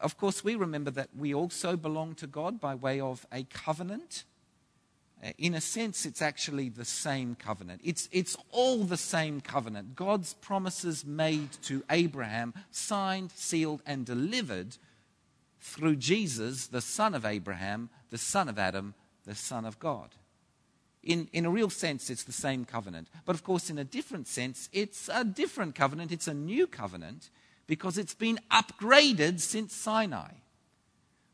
of 0.00 0.16
course, 0.16 0.42
we 0.42 0.54
remember 0.54 0.90
that 0.90 1.10
we 1.16 1.34
also 1.34 1.76
belong 1.76 2.14
to 2.16 2.26
God 2.26 2.60
by 2.60 2.74
way 2.74 3.00
of 3.00 3.26
a 3.32 3.44
covenant. 3.44 4.24
Uh, 5.22 5.30
in 5.38 5.54
a 5.54 5.60
sense, 5.60 6.04
it's 6.04 6.20
actually 6.20 6.68
the 6.68 6.84
same 6.84 7.36
covenant. 7.36 7.80
It's, 7.84 8.08
it's 8.10 8.36
all 8.50 8.84
the 8.84 8.96
same 8.96 9.40
covenant. 9.40 9.94
God's 9.94 10.34
promises 10.34 11.04
made 11.04 11.52
to 11.62 11.84
Abraham, 11.90 12.54
signed, 12.70 13.30
sealed, 13.32 13.82
and 13.86 14.04
delivered 14.04 14.76
through 15.60 15.96
Jesus, 15.96 16.66
the 16.66 16.80
son 16.80 17.14
of 17.14 17.24
Abraham, 17.24 17.88
the 18.10 18.18
son 18.18 18.48
of 18.48 18.58
Adam, 18.58 18.94
the 19.24 19.36
son 19.36 19.64
of 19.64 19.78
God. 19.78 20.10
In, 21.04 21.28
in 21.32 21.46
a 21.46 21.50
real 21.50 21.70
sense, 21.70 22.10
it's 22.10 22.24
the 22.24 22.32
same 22.32 22.64
covenant. 22.64 23.08
But 23.24 23.36
of 23.36 23.44
course, 23.44 23.70
in 23.70 23.78
a 23.78 23.84
different 23.84 24.26
sense, 24.26 24.68
it's 24.72 25.08
a 25.12 25.24
different 25.24 25.74
covenant. 25.74 26.10
It's 26.12 26.28
a 26.28 26.34
new 26.34 26.66
covenant 26.66 27.30
because 27.72 27.96
it's 27.96 28.12
been 28.12 28.38
upgraded 28.50 29.40
since 29.40 29.74
Sinai. 29.74 30.32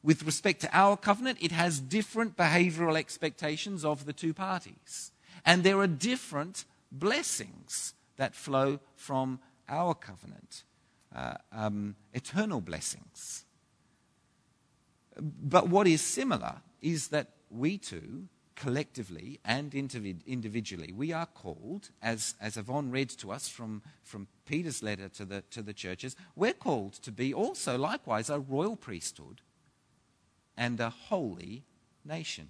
With 0.05 0.23
respect 0.23 0.61
to 0.61 0.71
our 0.73 0.97
covenant, 0.97 1.39
it 1.41 1.51
has 1.51 1.81
different 1.81 2.37
behavioral 2.37 2.97
expectations 2.97 3.85
of 3.85 4.05
the 4.05 4.13
two 4.13 4.33
parties. 4.33 5.11
And 5.45 5.65
there 5.65 5.81
are 5.81 5.89
different 5.89 6.65
blessings 6.93 7.93
that 8.19 8.37
flow 8.37 8.79
from 8.95 9.41
our 9.69 9.95
covenant, 9.95 10.63
uh, 11.13 11.39
um, 11.51 11.97
eternal 12.15 12.61
blessings. 12.61 13.45
But 15.21 15.69
what 15.69 15.89
is 15.89 16.03
similar 16.03 16.63
is 16.81 17.09
that 17.09 17.31
we 17.51 17.79
too 17.79 18.29
collectively 18.59 19.39
and 19.45 19.73
individually, 19.73 20.93
we 20.93 21.13
are 21.13 21.27
called, 21.27 21.91
as, 22.03 22.35
as 22.41 22.57
Yvonne 22.57 22.91
read 22.91 23.09
to 23.11 23.31
us 23.31 23.49
from, 23.49 23.83
from 24.03 24.27
Peter's 24.47 24.83
letter 24.83 25.09
to 25.11 25.25
the, 25.25 25.43
to 25.53 25.63
the 25.63 25.73
churches, 25.73 26.17
we're 26.35 26.53
called 26.53 26.95
to 26.95 27.13
be 27.13 27.33
also 27.33 27.79
likewise 27.79 28.29
a 28.29 28.41
royal 28.41 28.75
priesthood 28.75 29.43
and 30.57 30.81
a 30.81 30.91
holy 30.91 31.63
nation. 32.05 32.49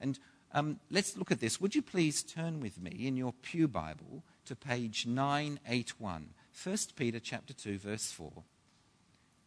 And 0.00 0.18
um, 0.52 0.80
let's 0.90 1.16
look 1.16 1.30
at 1.30 1.40
this. 1.40 1.60
Would 1.60 1.76
you 1.76 1.82
please 1.82 2.24
turn 2.24 2.58
with 2.58 2.80
me 2.82 3.06
in 3.06 3.16
your 3.16 3.32
Pew 3.32 3.68
Bible 3.68 4.24
to 4.46 4.56
page 4.56 5.06
981, 5.06 6.30
1 6.64 6.76
Peter 6.96 7.20
chapter 7.20 7.52
2, 7.54 7.78
verse 7.78 8.10
4. 8.10 8.42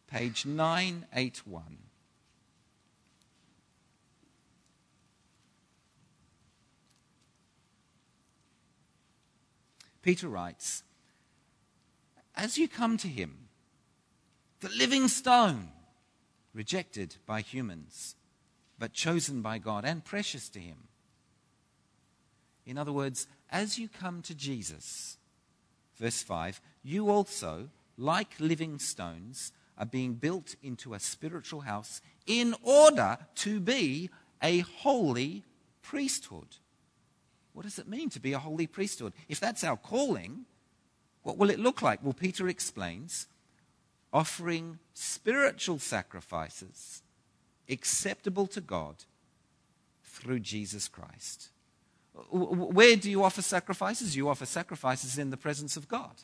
Page 0.06 0.46
981. 0.46 1.87
Peter 10.08 10.28
writes, 10.30 10.84
As 12.34 12.56
you 12.56 12.66
come 12.66 12.96
to 12.96 13.08
him, 13.08 13.48
the 14.60 14.70
living 14.70 15.06
stone, 15.06 15.68
rejected 16.54 17.16
by 17.26 17.42
humans, 17.42 18.16
but 18.78 18.94
chosen 18.94 19.42
by 19.42 19.58
God 19.58 19.84
and 19.84 20.02
precious 20.02 20.48
to 20.48 20.60
him. 20.60 20.78
In 22.64 22.78
other 22.78 22.90
words, 22.90 23.26
as 23.50 23.78
you 23.78 23.86
come 23.86 24.22
to 24.22 24.34
Jesus, 24.34 25.18
verse 25.98 26.22
5, 26.22 26.62
you 26.82 27.10
also, 27.10 27.68
like 27.98 28.40
living 28.40 28.78
stones, 28.78 29.52
are 29.76 29.84
being 29.84 30.14
built 30.14 30.54
into 30.62 30.94
a 30.94 31.00
spiritual 31.00 31.60
house 31.60 32.00
in 32.26 32.54
order 32.62 33.18
to 33.34 33.60
be 33.60 34.08
a 34.42 34.60
holy 34.60 35.44
priesthood. 35.82 36.56
What 37.58 37.64
does 37.64 37.80
it 37.80 37.88
mean 37.88 38.08
to 38.10 38.20
be 38.20 38.34
a 38.34 38.38
holy 38.38 38.68
priesthood? 38.68 39.12
If 39.28 39.40
that's 39.40 39.64
our 39.64 39.76
calling, 39.76 40.44
what 41.24 41.38
will 41.38 41.50
it 41.50 41.58
look 41.58 41.82
like? 41.82 41.98
Well, 42.04 42.12
Peter 42.12 42.46
explains 42.46 43.26
offering 44.12 44.78
spiritual 44.94 45.80
sacrifices 45.80 47.02
acceptable 47.68 48.46
to 48.46 48.60
God 48.60 48.94
through 50.04 50.38
Jesus 50.38 50.86
Christ. 50.86 51.48
Where 52.30 52.94
do 52.94 53.10
you 53.10 53.24
offer 53.24 53.42
sacrifices? 53.42 54.14
You 54.14 54.28
offer 54.28 54.46
sacrifices 54.46 55.18
in 55.18 55.30
the 55.30 55.36
presence 55.36 55.76
of 55.76 55.88
God. 55.88 56.14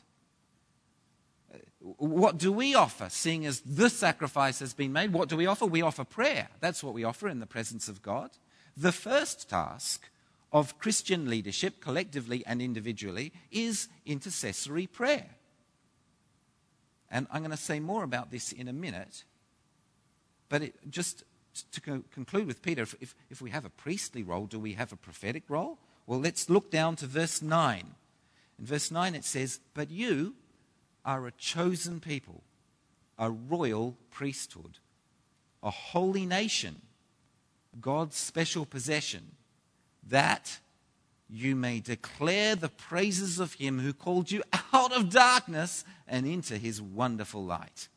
Uh, 1.53 1.57
what 1.81 2.37
do 2.37 2.53
we 2.53 2.75
offer, 2.75 3.09
seeing 3.09 3.45
as 3.45 3.59
the 3.59 3.89
sacrifice 3.89 4.59
has 4.59 4.73
been 4.73 4.93
made? 4.93 5.11
What 5.11 5.27
do 5.27 5.35
we 5.35 5.47
offer? 5.47 5.65
We 5.65 5.81
offer 5.81 6.05
prayer. 6.05 6.47
That's 6.61 6.81
what 6.81 6.93
we 6.93 7.03
offer 7.03 7.27
in 7.27 7.41
the 7.41 7.45
presence 7.45 7.89
of 7.89 8.01
God. 8.01 8.29
The 8.77 8.93
first 8.93 9.49
task 9.49 10.09
of 10.55 10.79
Christian 10.79 11.29
leadership, 11.29 11.81
collectively 11.81 12.41
and 12.47 12.61
individually, 12.61 13.33
is 13.51 13.89
intercessory 14.05 14.87
prayer. 14.87 15.27
And 17.11 17.27
I'm 17.29 17.41
going 17.41 17.51
to 17.51 17.57
say 17.57 17.81
more 17.81 18.05
about 18.05 18.31
this 18.31 18.53
in 18.53 18.69
a 18.69 18.73
minute. 18.73 19.25
But 20.47 20.61
it, 20.61 20.75
just 20.89 21.25
to 21.73 21.81
co- 21.81 22.03
conclude 22.13 22.47
with 22.47 22.61
Peter, 22.61 22.83
if, 22.83 22.95
if, 23.01 23.15
if 23.29 23.41
we 23.41 23.49
have 23.49 23.65
a 23.65 23.69
priestly 23.69 24.23
role, 24.23 24.45
do 24.45 24.57
we 24.57 24.71
have 24.75 24.93
a 24.93 24.95
prophetic 24.95 25.43
role? 25.49 25.77
Well, 26.07 26.21
let's 26.21 26.49
look 26.49 26.71
down 26.71 26.95
to 26.97 27.05
verse 27.05 27.41
9. 27.41 27.83
In 28.57 28.65
verse 28.65 28.91
9 28.91 29.13
it 29.13 29.25
says, 29.25 29.59
But 29.73 29.91
you 29.91 30.35
are 31.03 31.27
a 31.27 31.31
chosen 31.31 31.99
people, 31.99 32.43
a 33.19 33.29
royal 33.29 33.97
priesthood, 34.09 34.79
a 35.61 35.69
holy 35.69 36.25
nation, 36.25 36.81
God's 37.81 38.15
special 38.15 38.65
possession, 38.65 39.31
that 40.05 40.59
you 41.29 41.55
may 41.55 41.79
declare 41.79 42.55
the 42.55 42.69
praises 42.69 43.39
of 43.39 43.53
him 43.53 43.79
who 43.79 43.93
called 43.93 44.31
you 44.31 44.43
out 44.73 44.91
of 44.91 45.09
darkness 45.09 45.83
and 46.07 46.25
into 46.25 46.57
his 46.57 46.81
wonderful 46.81 47.43
light. 47.43 47.87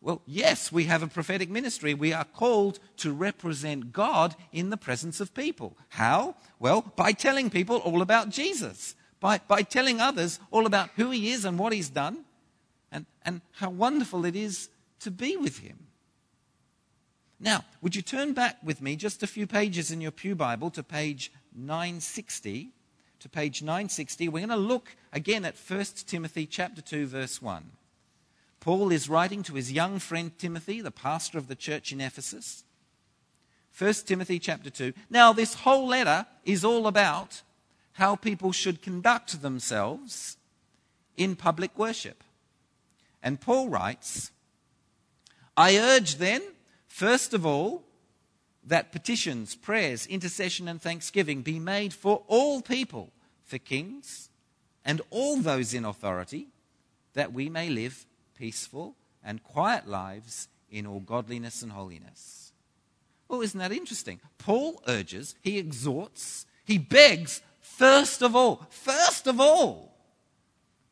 Well, 0.00 0.20
yes, 0.26 0.72
we 0.72 0.84
have 0.84 1.02
a 1.02 1.06
prophetic 1.06 1.48
ministry. 1.48 1.94
We 1.94 2.12
are 2.12 2.24
called 2.24 2.80
to 2.98 3.12
represent 3.12 3.92
God 3.92 4.34
in 4.50 4.70
the 4.70 4.76
presence 4.76 5.20
of 5.20 5.32
people. 5.32 5.76
How? 5.90 6.34
Well, 6.58 6.92
by 6.96 7.12
telling 7.12 7.50
people 7.50 7.76
all 7.76 8.02
about 8.02 8.28
Jesus, 8.28 8.96
by, 9.20 9.38
by 9.46 9.62
telling 9.62 10.00
others 10.00 10.40
all 10.50 10.66
about 10.66 10.90
who 10.96 11.10
he 11.10 11.30
is 11.30 11.44
and 11.44 11.56
what 11.56 11.72
he's 11.72 11.88
done, 11.88 12.24
and, 12.90 13.06
and 13.24 13.42
how 13.52 13.70
wonderful 13.70 14.24
it 14.24 14.34
is 14.34 14.68
to 15.00 15.10
be 15.12 15.36
with 15.36 15.58
him. 15.58 15.78
Now, 17.42 17.64
would 17.80 17.96
you 17.96 18.02
turn 18.02 18.34
back 18.34 18.58
with 18.62 18.80
me 18.80 18.94
just 18.94 19.24
a 19.24 19.26
few 19.26 19.48
pages 19.48 19.90
in 19.90 20.00
your 20.00 20.12
Pew 20.12 20.36
Bible 20.36 20.70
to 20.70 20.82
page 20.84 21.32
960? 21.56 22.70
To 23.18 23.28
page 23.28 23.62
960, 23.62 24.28
we're 24.28 24.46
going 24.46 24.48
to 24.50 24.56
look 24.56 24.94
again 25.12 25.44
at 25.44 25.58
1 25.58 25.84
Timothy 26.06 26.46
chapter 26.46 26.80
2 26.80 27.06
verse 27.08 27.42
1. 27.42 27.64
Paul 28.60 28.92
is 28.92 29.08
writing 29.08 29.42
to 29.42 29.54
his 29.54 29.72
young 29.72 29.98
friend 29.98 30.30
Timothy, 30.38 30.80
the 30.80 30.92
pastor 30.92 31.36
of 31.36 31.48
the 31.48 31.56
church 31.56 31.90
in 31.90 32.00
Ephesus. 32.00 32.62
1 33.76 33.92
Timothy 34.06 34.38
chapter 34.38 34.70
2. 34.70 34.92
Now, 35.10 35.32
this 35.32 35.54
whole 35.54 35.88
letter 35.88 36.26
is 36.44 36.64
all 36.64 36.86
about 36.86 37.42
how 37.94 38.14
people 38.14 38.52
should 38.52 38.82
conduct 38.82 39.42
themselves 39.42 40.36
in 41.16 41.34
public 41.34 41.76
worship. 41.76 42.22
And 43.20 43.40
Paul 43.40 43.68
writes, 43.68 44.30
I 45.56 45.76
urge 45.76 46.16
then, 46.16 46.42
first 46.92 47.32
of 47.32 47.46
all, 47.46 47.82
that 48.64 48.92
petitions, 48.92 49.56
prayers, 49.56 50.06
intercession, 50.06 50.68
and 50.68 50.80
thanksgiving 50.80 51.42
be 51.42 51.58
made 51.58 51.92
for 51.92 52.22
all 52.28 52.60
people, 52.60 53.10
for 53.44 53.58
kings 53.58 54.28
and 54.84 55.00
all 55.10 55.38
those 55.38 55.74
in 55.74 55.84
authority, 55.84 56.48
that 57.14 57.32
we 57.32 57.48
may 57.48 57.68
live 57.70 58.06
peaceful 58.36 58.94
and 59.24 59.42
quiet 59.42 59.88
lives 59.88 60.48
in 60.70 60.86
all 60.86 61.00
godliness 61.00 61.62
and 61.62 61.72
holiness. 61.72 62.52
Well, 63.26 63.40
isn't 63.40 63.58
that 63.58 63.72
interesting? 63.72 64.20
Paul 64.38 64.82
urges, 64.86 65.34
he 65.40 65.58
exhorts, 65.58 66.46
he 66.64 66.76
begs, 66.78 67.40
first 67.60 68.22
of 68.22 68.36
all, 68.36 68.66
first 68.70 69.26
of 69.26 69.40
all. 69.40 69.92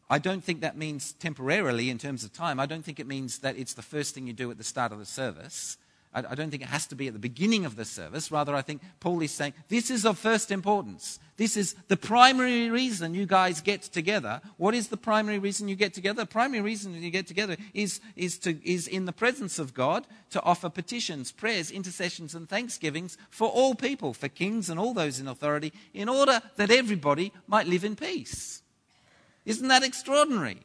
I 0.08 0.18
don't 0.18 0.42
think 0.42 0.62
that 0.62 0.76
means 0.76 1.12
temporarily 1.12 1.88
in 1.88 1.98
terms 1.98 2.24
of 2.24 2.32
time. 2.32 2.58
I 2.58 2.66
don't 2.66 2.84
think 2.84 2.98
it 2.98 3.06
means 3.06 3.38
that 3.40 3.56
it's 3.56 3.74
the 3.74 3.82
first 3.82 4.12
thing 4.12 4.26
you 4.26 4.32
do 4.32 4.50
at 4.50 4.58
the 4.58 4.64
start 4.64 4.90
of 4.90 4.98
the 4.98 5.06
service. 5.06 5.76
I, 6.12 6.34
don't 6.34 6.50
think 6.50 6.64
it 6.64 6.68
has 6.68 6.88
to 6.88 6.96
be 6.96 7.06
at 7.06 7.12
the 7.12 7.20
beginning 7.20 7.64
of 7.64 7.76
the 7.76 7.84
service. 7.84 8.32
Rather, 8.32 8.52
I 8.52 8.62
think 8.62 8.82
Paul 8.98 9.22
is 9.22 9.30
saying 9.30 9.54
this 9.68 9.90
is 9.90 10.04
of 10.04 10.18
first 10.18 10.50
importance. 10.50 11.20
This 11.36 11.56
is 11.56 11.76
the 11.86 11.96
primary 11.96 12.68
reason 12.68 13.14
you 13.14 13.26
guys 13.26 13.60
get 13.60 13.82
together. 13.82 14.40
What 14.56 14.74
is 14.74 14.88
the 14.88 14.96
primary 14.96 15.38
reason 15.38 15.68
you 15.68 15.76
get 15.76 15.94
together? 15.94 16.22
The 16.22 16.26
primary 16.26 16.62
reason 16.62 17.00
you 17.00 17.12
get 17.12 17.28
together 17.28 17.56
is, 17.74 18.00
is, 18.16 18.38
to, 18.38 18.58
is 18.68 18.88
in 18.88 19.04
the 19.04 19.12
presence 19.12 19.60
of 19.60 19.72
God 19.72 20.04
to 20.30 20.42
offer 20.42 20.68
petitions, 20.68 21.30
prayers, 21.30 21.70
intercessions, 21.70 22.34
and 22.34 22.48
thanksgivings 22.48 23.16
for 23.30 23.48
all 23.48 23.76
people, 23.76 24.12
for 24.12 24.26
kings 24.26 24.68
and 24.68 24.80
all 24.80 24.92
those 24.92 25.20
in 25.20 25.28
authority, 25.28 25.72
in 25.94 26.08
order 26.08 26.42
that 26.56 26.72
everybody 26.72 27.32
might 27.46 27.68
live 27.68 27.84
in 27.84 27.94
peace. 27.94 28.62
Isn't 29.44 29.68
that 29.68 29.84
extraordinary? 29.84 30.58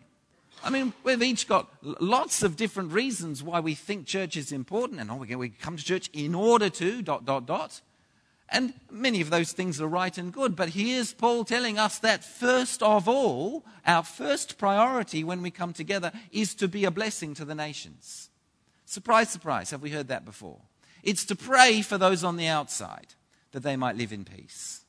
I 0.65 0.71
mean, 0.71 0.93
we've 1.03 1.21
each 1.21 1.47
got 1.47 1.69
lots 1.83 2.41
of 2.41 2.57
different 2.57 2.91
reasons 2.91 3.43
why 3.43 3.59
we 3.59 3.75
think 3.75 4.07
church 4.07 4.35
is 4.35 4.51
important, 4.51 4.99
and 4.99 5.11
oh, 5.11 5.17
we 5.17 5.49
come 5.49 5.77
to 5.77 5.83
church 5.83 6.09
in 6.11 6.33
order 6.33 6.71
to, 6.71 7.03
dot, 7.03 7.23
dot, 7.23 7.45
dot. 7.45 7.81
And 8.49 8.73
many 8.89 9.21
of 9.21 9.29
those 9.29 9.51
things 9.51 9.79
are 9.79 9.87
right 9.87 10.17
and 10.17 10.33
good, 10.33 10.55
but 10.55 10.69
here's 10.69 11.13
Paul 11.13 11.45
telling 11.45 11.77
us 11.77 11.99
that 11.99 12.23
first 12.23 12.81
of 12.81 13.07
all, 13.07 13.63
our 13.85 14.01
first 14.01 14.57
priority 14.57 15.23
when 15.23 15.43
we 15.43 15.51
come 15.51 15.71
together 15.71 16.11
is 16.31 16.55
to 16.55 16.67
be 16.67 16.83
a 16.83 16.91
blessing 16.91 17.35
to 17.35 17.45
the 17.45 17.55
nations. 17.55 18.31
Surprise, 18.85 19.29
surprise, 19.29 19.69
have 19.69 19.83
we 19.83 19.91
heard 19.91 20.07
that 20.07 20.25
before? 20.25 20.61
It's 21.03 21.25
to 21.25 21.35
pray 21.35 21.83
for 21.83 21.99
those 21.99 22.23
on 22.23 22.37
the 22.37 22.47
outside 22.47 23.13
that 23.51 23.61
they 23.61 23.75
might 23.75 23.97
live 23.97 24.11
in 24.11 24.25
peace. 24.25 24.81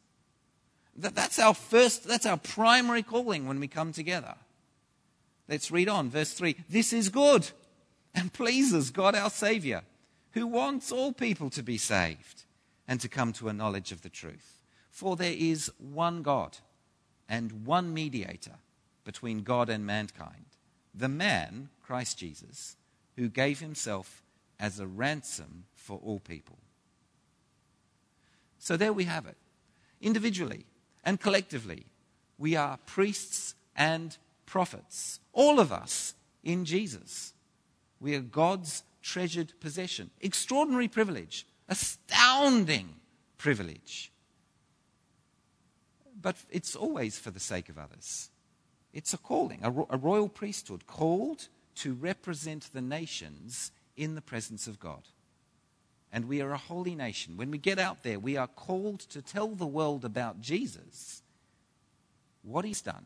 That's 0.97 1.39
our 1.39 1.53
first, 1.53 2.05
that's 2.09 2.25
our 2.25 2.39
primary 2.39 3.03
calling 3.03 3.47
when 3.47 3.61
we 3.61 3.69
come 3.69 3.93
together. 3.93 4.37
Let's 5.49 5.71
read 5.71 5.89
on. 5.89 6.11
Verse 6.11 6.33
3 6.33 6.57
This 6.69 6.93
is 6.93 7.09
good 7.09 7.51
and 8.15 8.33
pleases 8.33 8.91
God 8.91 9.15
our 9.15 9.31
Savior, 9.31 9.83
who 10.33 10.47
wants 10.47 10.91
all 10.91 11.13
people 11.13 11.51
to 11.51 11.63
be 11.63 11.79
saved 11.79 12.45
and 12.89 13.01
to 13.01 13.09
come 13.09 13.33
to 13.35 13.49
a 13.49 13.53
knowledge 13.53 13.93
of 13.93 14.03
the 14.03 14.09
truth. 14.09 14.63
For 14.91 15.17
there 15.17 15.35
is 15.37 15.71
one 15.79 16.23
God 16.23 16.59
and 17.29 17.67
one 17.67 17.93
mediator 17.93 18.57
between 19.05 19.43
God 19.43 19.69
and 19.69 19.87
mankind, 19.87 20.47
the 20.95 21.09
man, 21.09 21.69
Christ 21.83 22.19
Jesus, 22.19 22.77
who 23.17 23.29
gave 23.29 23.61
himself 23.61 24.23
as 24.59 24.81
a 24.81 24.87
ransom 24.87 25.65
for 25.75 26.01
all 26.03 26.19
people. 26.19 26.59
So 28.59 28.77
there 28.77 28.93
we 28.93 29.05
have 29.05 29.27
it. 29.27 29.37
Individually 30.01 30.67
and 31.05 31.21
collectively, 31.21 31.87
we 32.39 32.57
are 32.57 32.79
priests 32.87 33.55
and 33.77 34.17
prophets. 34.47 35.21
All 35.33 35.61
of 35.61 35.73
us 35.73 36.15
in 36.43 36.65
Jesus. 36.65 37.35
We 38.01 38.15
are 38.15 38.21
God's 38.21 38.83
treasured 39.03 39.53
possession. 39.61 40.11
Extraordinary 40.21 40.89
privilege, 40.89 41.47
astounding 41.69 42.95
privilege. 43.39 44.11
But 46.21 46.37
it's 46.51 46.75
always 46.75 47.19
for 47.19 47.31
the 47.31 47.41
sake 47.41 47.69
of 47.69 47.79
others. 47.79 48.31
It's 48.93 49.13
a 49.13 49.19
calling, 49.19 49.61
a, 49.63 49.71
ro- 49.71 49.87
a 49.91 49.97
royal 49.97 50.29
priesthood 50.29 50.87
called 50.87 51.49
to 51.77 51.93
represent 51.93 52.71
the 52.73 52.81
nations 52.81 53.71
in 53.97 54.15
the 54.15 54.23
presence 54.23 54.67
of 54.67 54.81
God. 54.81 55.03
And 56.13 56.27
we 56.27 56.41
are 56.41 56.53
a 56.53 56.59
holy 56.59 56.95
nation. 56.95 57.37
When 57.37 57.51
we 57.51 57.59
get 57.59 57.79
out 57.79 58.03
there, 58.03 58.19
we 58.19 58.37
are 58.37 58.47
called 58.47 59.01
to 59.01 59.21
tell 59.21 59.49
the 59.49 59.67
world 59.67 60.05
about 60.05 60.41
Jesus, 60.41 61.23
what 62.43 62.65
he's 62.65 62.81
done, 62.81 63.05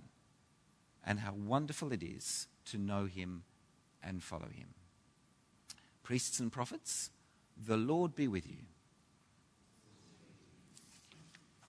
and 1.04 1.20
how 1.20 1.32
wonderful 1.32 1.92
it 1.92 2.02
is 2.02 2.46
to 2.66 2.78
know 2.78 3.06
him 3.06 3.42
and 4.02 4.22
follow 4.22 4.48
him. 4.48 4.74
Priests 6.02 6.40
and 6.40 6.50
prophets, 6.50 7.10
the 7.56 7.76
Lord 7.76 8.14
be 8.14 8.28
with 8.28 8.46
you. 8.46 8.64